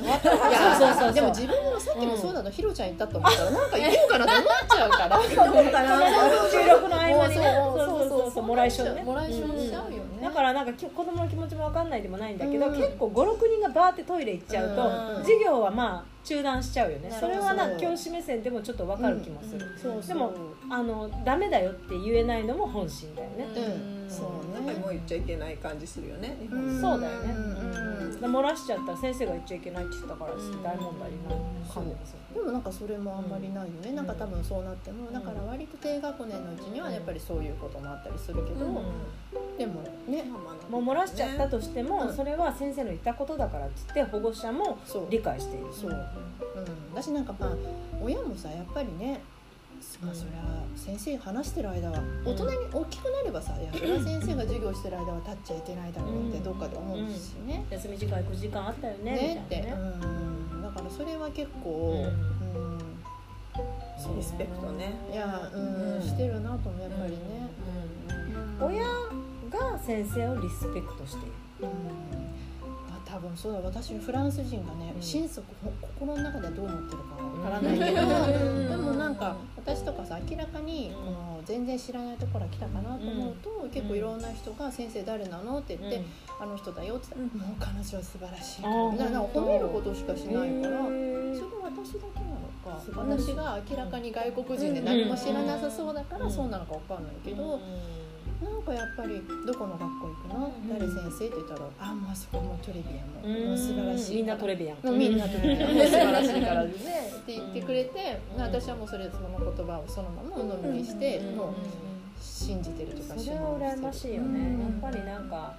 [0.94, 1.12] そう。
[1.12, 7.52] でも自分もさっきもそうだの、ひろちゃん言ったと思ったらなんか行こうかなと思っちゃうから収録の合間にね。
[7.58, 8.30] もそうそうそう。
[8.30, 12.72] そうモライションねモライションしちゃうよね、だからなんかき子供の気持ちも分かんないでもないんだけど、うん。
[12.76, 14.82] 結構56人がバーってトイレ行っちゃうと、
[15.16, 15.22] うん。
[15.22, 17.16] 授業はまあ中断しちゃうよね。
[17.18, 20.34] それはな教師目線でもちょっと分かる気もする、でも
[20.68, 24.66] あのダメだよって言えないのも本心だよね、うんそうね。
[24.66, 26.36] なんかもう言っちゃいけない感じするよね。
[26.40, 26.80] 日本うん。
[26.80, 27.34] そうだよね。
[27.34, 28.20] うん。
[28.20, 30.62] で漏らしちゃったら先生が言っちゃいけないって言ったからうん。
[30.62, 31.36] 大問題になる。
[31.66, 38.82] 感じですよでもなんかそれもあんまりないよね、なんか多分そうなってもだから割と低学年のうちにはやっぱりそういうこともあったりするけど、
[39.58, 40.24] でもね。
[40.70, 45.66] もう漏らしちゃったとしても、うんそれは先生の言ったことだからって言って保護者もそう理解している。
[45.72, 45.90] そう。
[45.90, 47.50] うん、だしなんかまあ
[48.02, 49.20] 親もさやっぱりね
[50.02, 57.64] まあ、そりゃ先生話してる間は大人に大きくなればさいや それは先生が授業してる間は立っちゃいけないだろうってどっかで思うしね。
[57.70, 59.82] 休み時間9時間あったよねねって、みたいなね。
[60.52, 64.16] うん、だからそれは結構、ううん。
[64.16, 64.94] リスペクトね。
[65.10, 65.94] いや、うん。
[65.96, 66.02] うん。
[66.02, 67.48] してるなと思うやっぱりね。
[68.60, 68.66] うん。
[68.66, 71.34] 親が先生をリスペクトしている。
[71.62, 71.68] うん。
[71.68, 72.25] あ
[73.16, 75.02] 多分そうだ私フランス人がね、うん。
[75.02, 78.68] 心底ほ心の中ではどう思ってるかわからないけど、うん。
[78.68, 86.04] でもなんか私とかさ明らかにこの全然知らないところから来たかなと思うと、結構いろんな人が「先生誰なの?」って言って、
[86.38, 88.60] あの人だよ」って言ったら「もう彼女は素晴らしい」
[88.92, 90.84] みたいな褒めることしかしないから。
[90.84, 97.60] へそれー私だけなのか私が明らかに外国人で何も知らなさそうだからそうなのかわかんないけど、
[98.42, 100.46] なんかやっぱり「どこの学校行くの？
[100.46, 103.34] うん誰先生?」って言ったら「あもうあそこもうトレビアも。
[103.34, 103.48] うん。
[103.48, 104.98] もう素晴らしい」みんなトレビアン。
[104.98, 105.70] みんなトレビアン。
[105.70, 106.70] 素晴らしいからね。
[106.70, 106.74] っ
[107.26, 111.36] て言ってくれて、私はもうそれその言葉をそのまま鵜呑みにして、うん。
[111.36, 111.54] もう
[112.20, 115.54] 信じてるとかそれは羨ましいよね、やっぱりなんか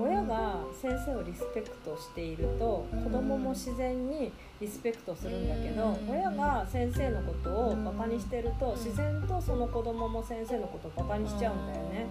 [0.00, 6.10] 親が先生をリスペクトしているとうん子供も自然にリスペクトするんだけどうん。
[6.10, 8.72] 親が先生のことをバカにしてるとうん。
[8.74, 12.06] 自然とその子供も先生のことをバカにしちゃうんだよね。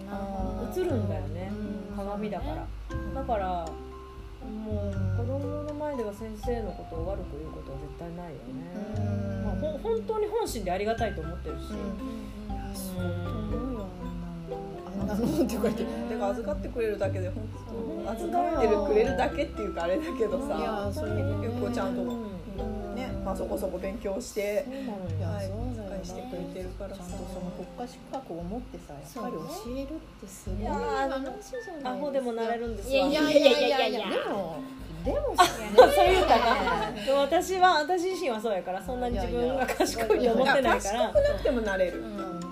[0.76, 1.52] 映るんだよね。
[1.90, 1.96] うん。
[1.96, 2.68] 鏡だから。
[3.14, 3.66] だから
[4.42, 11.74] もう子供の前では先生のことを悪く言うことは絶対ないよね、まあ、本当に本心でありがたいと思ってるし、
[12.76, 13.88] そうと思うよ
[15.00, 17.44] あんなのあんなのって言われててか預かってくれるだけで本
[18.06, 22.96] 当預かってるくれるだけっていうかあれだけどいさやそれ結構ちゃんとうん。
[22.96, 24.66] ねまあそこそこ勉強して
[25.22, 25.84] はいそうだ。
[25.96, 26.98] よにしてくれてるからさ。
[26.98, 31.52] ちゃんとその国家資格を持ってさやっぱり教えるってすごい話じゃないです
[31.84, 31.90] か。
[31.90, 34.58] アホでもなれるんですわいやいやいやいやいやいやでも
[35.06, 36.90] でもそれ言ったらあか。
[36.92, 41.08] ん でも私は私自身はそうやからそんなに自分が賢いと思ってないから。
[41.08, 42.04] 賢くなくてもなれる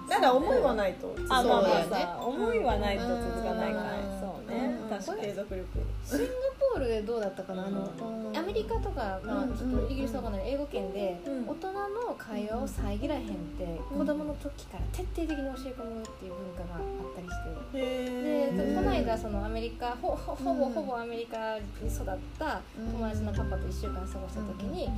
[0.10, 3.98] ただ思いはないとあまあまあそうだよさ思いはないと続かないから。
[3.98, 4.20] うん。
[4.20, 4.78] そうね。
[4.82, 4.90] うん。
[4.90, 5.22] 確かに。
[5.22, 5.68] 継続力
[6.04, 6.26] シンガ
[6.74, 7.66] ポールでどうだったかな？
[7.66, 7.92] あの
[8.36, 16.82] アメリカとか、まあ、ちょっとイギリスとかの英語圏で、うん大人の会話を遮らへんって子供の時から徹底的に教え込むっていう文化があっ
[17.16, 17.34] たりし
[17.74, 17.80] て。
[17.80, 22.06] へでーこの間そのアメリカほほほぼほぼアメリカに育っ
[22.38, 24.90] た友達のパパと1週間過ごした時に、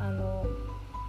[0.00, 0.44] あの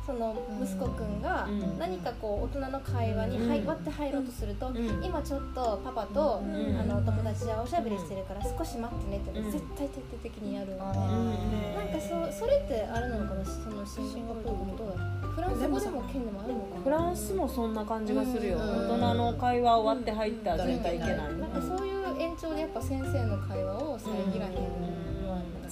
[0.06, 1.80] その息子くんがうん。
[1.80, 4.78] 何かこう大人の会話に割って入ろうとすると、ん。
[5.03, 6.78] 今ちょっとパパと、うん。
[6.80, 9.51] あのお友達はおしゃべりしてるから少し待ってねってうん。
[9.51, 14.95] 絶対徹底的にやるのあで、ーなんかそうそれってあれなのかなそのシンガポールど
[15.36, 16.82] フランス語でも県でもあるのかな？
[16.84, 18.58] フランスもそんな感じがするよ。
[18.58, 18.89] うん。
[18.89, 21.18] 大人の会話終わって入ったら絶対いけない。
[21.18, 24.53] なんかそういう延長でやっぱ先生の会話を遮らへん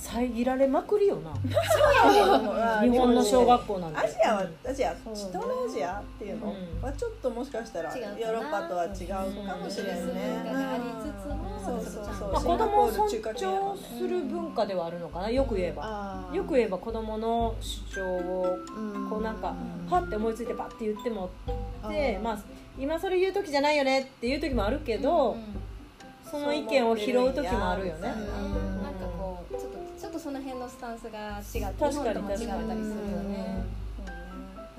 [0.03, 1.31] 遮られまくりよな。
[1.31, 3.97] あー日本の小学校なんて。
[3.99, 6.47] アジアはアジアそうね東南アジアっていうの？
[6.47, 6.81] うん。
[6.81, 8.91] はちょっともしかしたらヨーロッパとは違う
[9.47, 10.11] かもしれないね。
[10.45, 12.31] ありつつもそうそうそう。
[12.33, 13.21] まあ、シ子供を尊重
[13.97, 16.29] する文化ではあるのかなよく言えば。
[16.33, 19.09] よく言えば子供の主張をうん。
[19.09, 19.55] こうなんか
[19.87, 19.91] うん。
[19.91, 21.29] はって思いついてパッて言っても
[21.87, 22.39] でまあ
[22.77, 25.37] 今それ言う時じゃないよねっていう時もあるけど、
[26.29, 27.99] その意見を拾う時もあるよね。
[27.99, 29.22] うんなんかこう
[30.03, 32.51] ちょっとその辺のスタンスが違って確かに違ったりするよ
[33.23, 33.63] ね。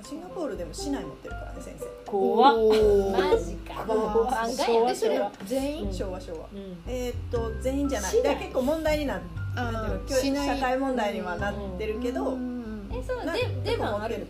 [0.07, 2.11] シンガポールでも市内持ってるからね先生。
[2.11, 3.83] 怖マジか。
[3.87, 4.29] 怖っ。
[4.29, 5.87] 漫画や昭和でそれ昭和全員？
[5.87, 6.37] うん昭和昭和。
[6.53, 6.77] うん。
[6.87, 8.21] えーっと全員じゃない。
[8.21, 12.87] だ結構問題になってあなんていうの教ーしない社会問題にはなってるけど、うん。
[12.93, 14.17] えそうなででもある？
[14.17, 14.27] 持ってる。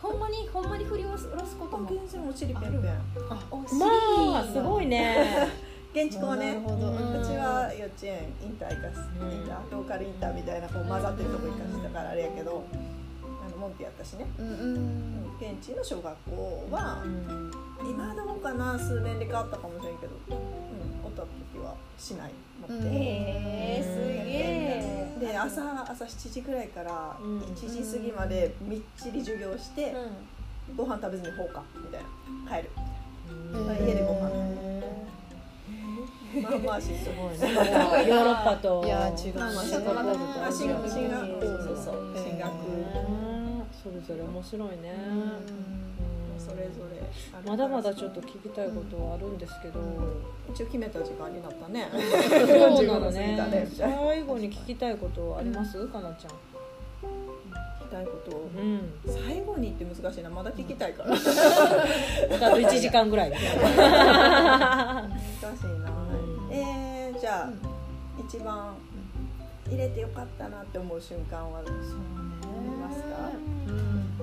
[0.00, 1.26] ほんまにほんまに振り下ろす
[1.58, 1.88] ことも。
[1.88, 2.80] 全然もちりペンペン。
[3.50, 5.48] おまあすごいね
[5.96, 6.60] 現地校ね。
[6.60, 7.22] うん。
[7.22, 9.32] うちは幼稚園インター行かす、うん。
[9.32, 12.64] インターローカルインターみたいなこう混ざってるとこ行かしたからあれやけど
[13.24, 14.26] あのモンテやったしね。
[14.36, 15.36] うんうん。
[15.40, 17.50] 現地の小学校はうん。
[17.88, 22.32] 今どうかな数年で変わったかもしれんけど、うん、おった時はしない。
[22.60, 22.92] 持って、うん。
[22.92, 27.40] へえすげえで朝朝7時ぐらいからうん。
[27.40, 29.94] 1時過ぎまでみっちり授業して、
[30.76, 32.02] ご飯食べずに放課みたい
[32.44, 32.58] な。
[32.58, 32.70] 帰る。
[33.54, 34.28] うん家でご飯。
[34.28, 34.95] へ
[36.42, 37.54] まあまあすごいね。
[37.54, 38.82] ヨーロッパと。
[38.84, 39.16] いや違う。
[39.16, 40.44] シンガポールと。
[40.46, 40.88] あ進学。
[40.88, 41.22] 進学。
[41.22, 41.94] うんそうそうそう。
[42.16, 42.50] 進学。
[42.50, 42.52] う
[43.12, 43.36] ん
[43.82, 46.96] それぞれ面白いねうんそれぞれ
[47.48, 49.80] まだまだちょっと聞きたいことはあるんですけど、
[50.52, 51.88] 一応決めた時間になったね。
[51.92, 51.96] そ
[52.36, 56.32] うなの45分過ぎたねね最後に聞きたいことあります、かなちゃん。
[56.32, 58.36] 聞きたいこと。
[58.36, 58.92] をうん。
[59.06, 60.30] 最後にって難しいな。
[60.30, 61.10] まだ聞きたいから。
[61.10, 63.30] 難しいあと1時間ぐらい。
[63.30, 65.95] でな、うん
[66.58, 67.50] えー、じゃあ、
[68.18, 68.74] 一番
[69.68, 71.80] 入れてよかったなって思う瞬間はそうね
[72.80, 73.30] ますか？
[73.68, 74.18] うん。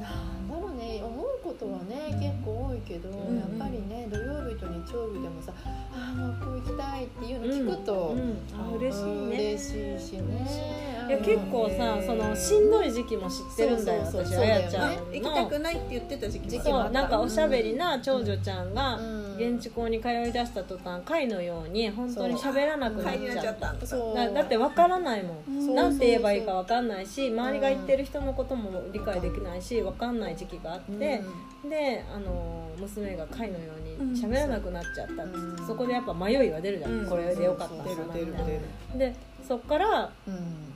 [0.00, 1.02] なんだろうね。
[1.04, 3.38] 思うことはね結構多いけど、ん。
[3.38, 8.36] やっぱりね土曜日と日曜日でもさ「ああ学校行きたい」っていうの聞くと、うんうん。
[8.58, 9.36] あ嬉しいうんね。
[9.36, 10.86] 嬉しいしね。
[11.08, 11.10] い。
[11.12, 16.62] や結構さそのしんどい時期も知ってるんだよ私あやちゃんそう行きたくないって言ってた時期もある。
[16.62, 19.26] そうなんかおしゃべりな長女ちゃんがうん。
[19.36, 23.86] 現地校に通い出した途端会のように本当に喋らなくなっちゃったんだ。
[23.86, 24.14] そう。
[24.14, 25.62] だだって分からないもん。
[25.62, 31.22] そうなんて言えばいいか分かんないし周りが言ってる人のことも理解できないし分かんない時期があって
[31.68, 35.24] であの娘が会のように喋らなくなっちゃった。
[35.24, 35.66] うん。
[35.66, 37.06] そこでやっぱ迷いが出るじゃうん。
[37.06, 37.74] んこれでよかった。
[37.74, 39.14] みたいなで
[39.46, 40.10] そっから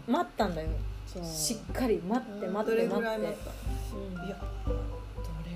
[0.06, 0.68] 待ったんだよ。
[1.24, 2.88] しっかり待ってうん待って。
[2.88, 3.36] 待って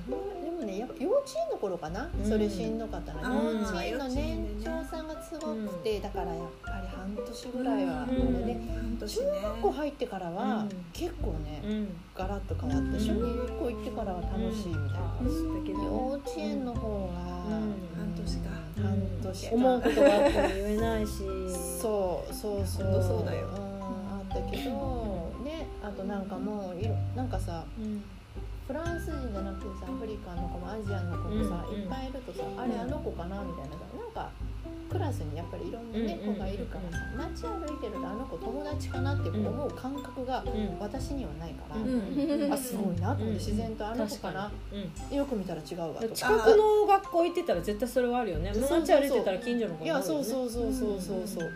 [0.09, 2.29] でもねやっぱ幼稚園の頃かな、うん。
[2.29, 8.47] それしんどかったな、うん幼稚園の年長さんがすごくて、だからやっぱり半年ぐらいはうん。
[8.47, 10.69] で、中学校入ってからは、うん。
[10.93, 11.89] 結構ね、うん。
[12.15, 13.01] ガラッと変わって、うん。
[13.01, 17.97] 小学校行ってからは楽しいみたいな、幼稚園の方は、うん。
[17.97, 18.51] 半年か。
[18.77, 19.55] 半年か。
[19.55, 21.13] 思うことがあっても言えないし。
[21.81, 23.03] そうそうそう。
[23.03, 23.47] そうだよ。
[23.49, 28.03] ん、あったけどねあとなんかもういろなんかさうん
[28.67, 34.31] フランス人じゃなくてさアフリカの子もアジアの子もさ、うんいっぱいいるとさ、あれあの子かなみたいなさなんか
[34.91, 40.79] クラスにやっぱりいろんな、ねうんうん子がいるからさ街歩いてるとあの子友達かなって思う感覚がうん。
[40.79, 42.53] 私にはないから、うん。
[42.53, 45.17] あすごいなと思って、うん自然とあの子かな、うん。
[45.17, 46.15] よく見たら違うわとか。
[46.15, 48.53] 近くの学校行ってたら絶対それはあるよね。
[48.55, 48.81] そうそうそう。
[48.81, 51.01] 街歩いてたら近所の子いやそうそううそうそう。
[51.01, 51.53] そうそう、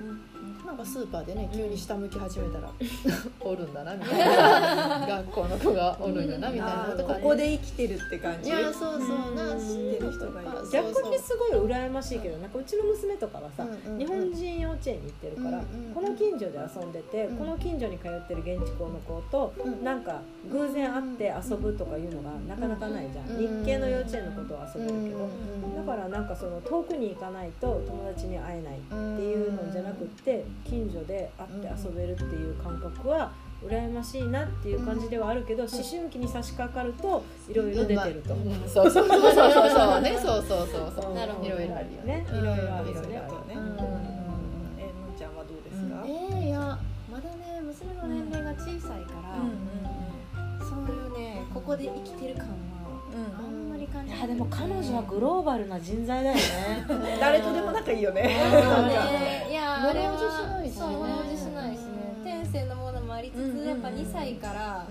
[0.69, 2.69] なんかスーパーでね急に下向き始めたら
[3.41, 5.07] おるんだなみたいな。
[5.09, 6.95] 学校の子がおるんやなみたいな。
[6.95, 7.03] ね。
[7.03, 8.51] ここで生きてるって感じ？
[8.51, 10.51] いやそうそうな知ってる人がいる。
[10.71, 13.99] 逆にすごい羨ましいけどなんかうちの娘とかはさ、うんうんうん。
[13.99, 17.37] 日本人幼稚園に行ってるから、うんうんうんこの近所で遊んでて、うん。
[17.39, 19.83] この近所に通ってる現地校の子と、うん。
[19.83, 20.21] なんか
[20.53, 25.29] 偶然会って遊ぶとかいうのがなかなかないじゃん、うん日系の幼稚園の子とは遊べるけど、
[25.65, 25.75] うん。
[25.75, 33.33] だからなんかその遠くに行かないと友達に会えないっていうのじゃなくって近所で会って遊べるっていう感覚は
[33.65, 38.35] 羨ましいなっていう感じではあるけど思春期に差し掛かるといろいろ出てると。
[38.35, 38.69] うん。
[38.69, 40.17] そうそうそうそうそうね。
[40.23, 41.15] そうそうそうそう。
[41.15, 41.47] なるほど。
[41.47, 42.15] いろいろあるよね。
[42.19, 43.23] ね、いろいろあるよね。
[43.51, 46.79] えのんちゃんはどうですか、えー、いや
[47.11, 52.55] まだね娘の年齢が小さいから、そういうねここで生きてる感は
[53.39, 53.68] あん
[53.99, 54.15] まり感じ。
[54.15, 56.87] ないいやでも彼女はグローバルな人材だよね。
[57.21, 58.31] 誰とでも仲いいよね。
[59.51, 60.81] いやあれしないしね。
[60.81, 62.21] そう物おじしないしね。
[62.25, 64.87] 天性のものもありつつ、やっぱ2歳から、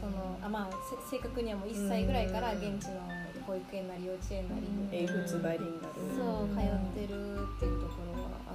[0.00, 0.74] そのあまあ
[1.10, 3.00] せ正確にはもう1歳ぐらいから現地の
[3.46, 4.62] 保育園なり幼稚園なり。
[4.62, 7.77] に、英仏バイリンガルそう通ってるっていう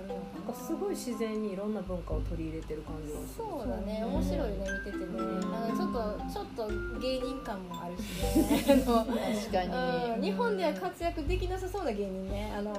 [0.08, 3.46] ななんかすごい自然にいろんな文化を取り入れてる感じがする。
[3.48, 4.04] そうだね。
[4.04, 5.14] 面白いね見ててね。
[5.18, 8.84] あのちょっとちょっと芸人感もあるしね。
[8.86, 10.16] 確かに。
[10.16, 10.22] うん。
[10.22, 12.54] 日本では活躍できなさそうな芸人ね。
[12.56, 12.74] あの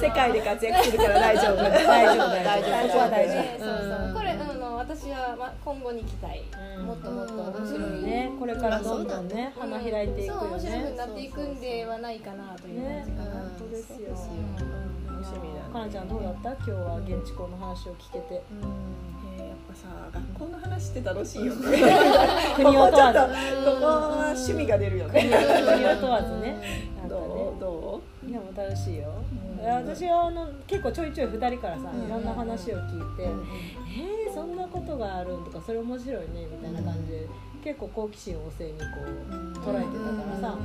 [0.00, 1.56] 世界で活躍するから大丈夫。
[1.62, 4.08] 大丈夫大大丈夫大丈ねそうそう。
[4.08, 4.14] うん。
[4.14, 6.42] これあの私はま今後に期待。
[6.78, 6.86] うん。
[6.86, 7.66] もっともっと面夫。
[7.66, 8.02] 白い。
[8.02, 10.96] ね、これからどんどんねうん花開いていくよそう面白くね。
[10.96, 13.30] なっていくんではないかなという感じかな、ね。
[13.58, 14.08] 本当ですよ。
[14.10, 14.83] 楽
[15.24, 15.72] しみだね。
[15.72, 16.50] かなちゃんどうだった？
[16.52, 18.34] 今日は現地校の話を聞けて。
[18.34, 21.78] えーやっぱさ学校の話って楽しいよね。
[22.56, 23.18] 国を問わず。
[23.64, 25.30] ここは趣味が出るよね。
[25.30, 26.88] 国を問わずね。
[27.08, 27.60] どう？
[27.60, 29.12] どいやもう楽しいよ。
[29.64, 32.04] 私はあの結構ちょいちょい二人からさうん。
[32.04, 33.46] いろんな話を聞いて、うん。
[34.26, 37.28] えー、そんなことがあるんとかそれ面白いねみたいな感じで
[37.64, 40.58] 結構好奇心旺盛にこう捉えてたからさ、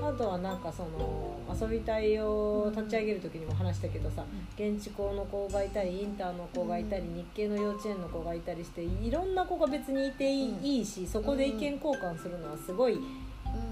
[0.00, 4.24] あとはなんかその遊び隊を立ち上げる時にも話したけどさ
[4.56, 12.98] 現地校の子がいたりインターの子がいたり日系の幼稚園の子がいたりしていろんな子が別にいていい,、しそこで意見交換するのはすごい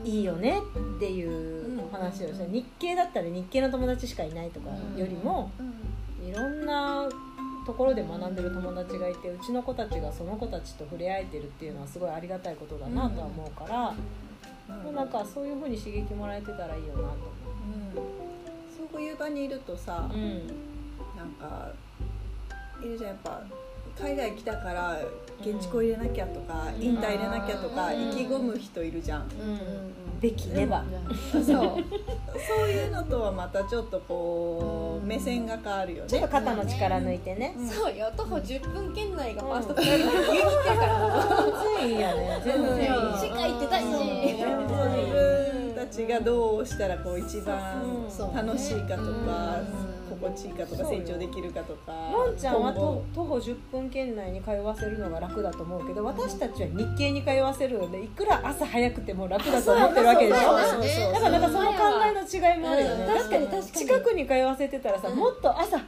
[0.04, 0.58] いいよね
[0.96, 5.52] っていう話をして日系だったら日系の友達しかいないとかよりも
[6.28, 7.08] いろんな
[7.68, 17.16] ところで学んでる友達がいてうちの子たちがその子たちと触れ合えてるっていうのはすごいありがたいことだなとは思うから、もうなんかそういうふうに刺激もらえてたらいいよなと
[18.90, 20.16] そういう場にいるとさ思う。
[20.16, 20.46] うん。
[21.14, 21.70] なんか
[22.82, 23.42] いるじゃんやっぱ
[24.00, 24.98] 海外来たから
[25.40, 26.82] 現地校入れなきゃとか、うん。
[26.82, 28.10] インター入れなきゃとか、うん。
[28.10, 29.28] 意気込む人いるじゃん、
[30.20, 30.66] べきね。
[30.66, 30.84] ば、
[31.32, 31.44] そう。
[31.44, 31.54] そう
[32.68, 36.08] いうのとはまたちょっとこう目線が変わるよね。
[36.08, 38.10] ちょっと肩の力抜いてね、そうよ。
[38.16, 40.92] 徒歩10分圏内がファーストプライドって言ってるから
[41.78, 42.40] 全然いいよね。
[42.44, 43.88] 全然いい近いって大事
[44.28, 44.44] 自
[45.12, 47.56] 分たちがどうしたらこう一番
[48.34, 51.92] 楽しいかとか、うん心地いいかとか成長できるかとか。
[51.92, 61.12] のんちゃんは徒歩10分圏内に通わせるのが楽だと思うけど私たちは日系に通わせるのでいくら朝早くても楽だと思ってるわけでしょ。
[61.12, 63.14] だからなんかその考えの違いもあるよね、うん。
[63.14, 63.72] 確かに確かに。
[63.72, 65.78] 近くに通わせてたらさ、もっと朝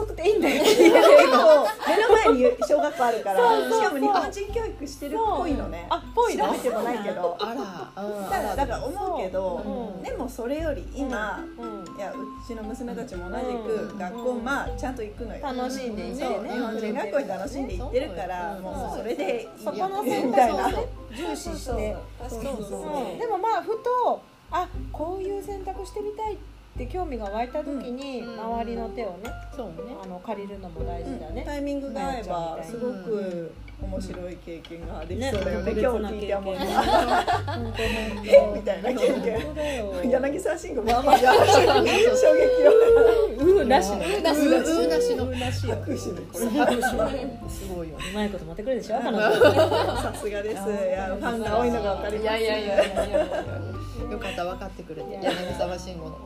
[0.00, 7.54] 遅くていいんだよ目の前に小学校あるからしかも日本人教育してるっぽいのねあっぽい調べてもないけどあ
[7.94, 21.96] らうんだからだから思うけど、うんでもそれより今、うんいやうちの娘たちも同じく学校まあちゃんと行くのよ、楽しんでいってそうね日本人学校に楽しんで行ってるから、そうもうそれでいいそやこの選みたいな択をね重視して
[22.28, 26.49] そうそうでもまあふとあこういう選択してみたいって
[26.90, 28.40] 興味が湧いた時にうん。
[28.40, 29.74] 周りの手をねそうね。
[30.02, 33.52] あの借りるのも大事だね、タイミングが合えばすごく
[33.82, 37.82] 面白い経験ができそうだよね、今日聞いて思った本当
[38.30, 38.52] え？
[38.54, 40.10] みたいな経験。
[40.10, 41.18] 柳沢慎吾まあまあ。
[41.18, 41.24] 衝
[42.34, 42.68] 撃
[43.44, 43.62] を。
[43.62, 43.96] うなしの。
[43.96, 44.56] うなしの。
[44.56, 45.24] うなしの。
[45.28, 46.20] うなしよ拍手で。
[46.32, 46.40] これ
[47.50, 50.54] すごいようまいこと持ってくるでしょさすがです。
[50.54, 52.22] いやファンが多いのが分かります。
[52.22, 53.06] いやいやいやいや。
[53.06, 53.18] いや
[54.10, 55.14] よかった分かってくれて。
[55.22, 56.18] 柳沢慎吾の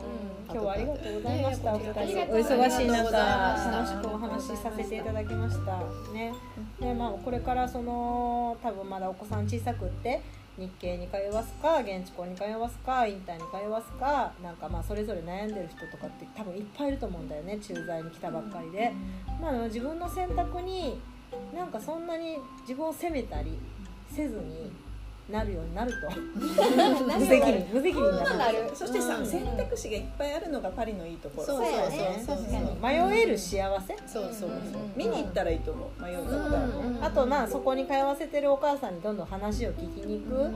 [0.47, 1.73] 今日はありがとうございました。
[1.73, 5.79] お忙しい中楽しくお話しさせていただきました。
[6.13, 6.33] ね
[6.79, 10.21] でまあこれからその多分まだお子さん小さくって
[10.57, 18.93] 日系に通わすか現地校に通わすかインターに通わすかなんかまあそれぞれ悩んでる人とかって多分いっぱいいると思うんだよね駐在に来たばっかりで、
[19.41, 20.99] まあ、自分の選択に
[21.53, 23.57] なんかそんなに自分を責めたり
[24.09, 24.71] せずに
[25.29, 25.97] なるようになると。
[26.39, 27.67] 無責任。
[27.73, 28.71] 無責任になるなる。
[28.75, 29.25] そしてさ、うん。
[29.25, 31.45] 選択肢がいっぱいあるのがパリのいいところ。
[31.45, 31.75] そうそう
[32.25, 33.97] そう迷える幸せ？
[34.05, 34.51] そうそうそう。
[34.95, 36.01] 見に行ったらいいと思う。
[36.01, 37.03] 迷うんだったら、うん。
[37.03, 40.51] あとまあそこに通わせてるお母さんにどんどん話を聞きに行く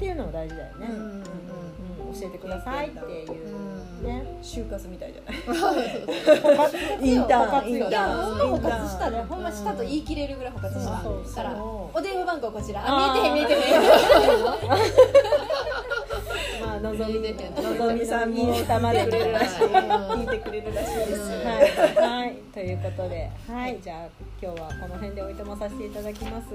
[0.00, 1.22] っていうのも大事だよね、うんうんうん。
[2.18, 5.36] 教えてくださいっていううんね就活みたいじゃな
[7.04, 7.06] い？
[7.06, 7.68] インターン。
[7.68, 9.22] いやほんま補活したね。
[9.28, 10.86] ほんましたと言い切れるぐらい補活し
[11.36, 11.62] たから。
[11.62, 12.82] お電話番号こちら。
[12.82, 13.60] あ見えてへん見えてへん
[16.70, 24.08] まあのぞみ見えてへんのぞみさんも歌までくれるらしい聞いてくれるらしいです、はい、はい、ということで、はい、じゃあ
[24.40, 25.22] 今日はこの辺で。
[25.22, 25.34] おい。
[25.34, 26.48] とまさせていただきます。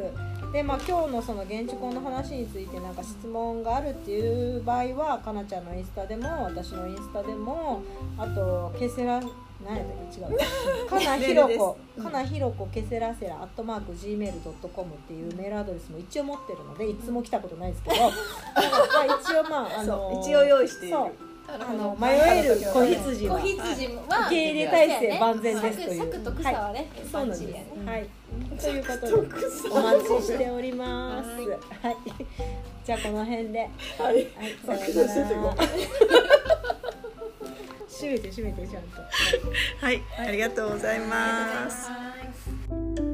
[0.51, 7.83] で、まあ今日のその現地婚の話についてなんか質問があるっていう場合は、かなちゃんのインスタでも私のインスタでも、
[8.17, 9.21] あとケセラ
[9.65, 10.21] 何やったっけ？
[10.21, 10.23] 違
[10.85, 10.87] う。
[10.87, 20.95] かなひろこ、かなひろこケセラセラアットマーク gmail ドットコムっていうメールアドレスも一応持ってるので、いつも来たことないですけど、 まあ一応まああの一応用意している。
[20.95, 21.11] そう。
[21.47, 26.01] あの迷える子羊は子羊は受け入れ体制万全ですという。
[26.11, 27.43] 柵と草はねそうなんです。
[27.85, 28.09] はい。
[28.59, 28.79] とい。
[28.79, 29.13] うことで
[29.69, 31.29] お待ちしております。
[31.29, 31.95] はい。
[32.83, 33.59] じゃあこの辺で。
[33.59, 33.65] は
[34.11, 34.15] い。
[34.15, 34.25] はい。
[34.65, 35.55] さようなら。
[37.95, 39.01] 閉めて閉めてちゃんと
[39.79, 43.04] はい、ありがとうございます。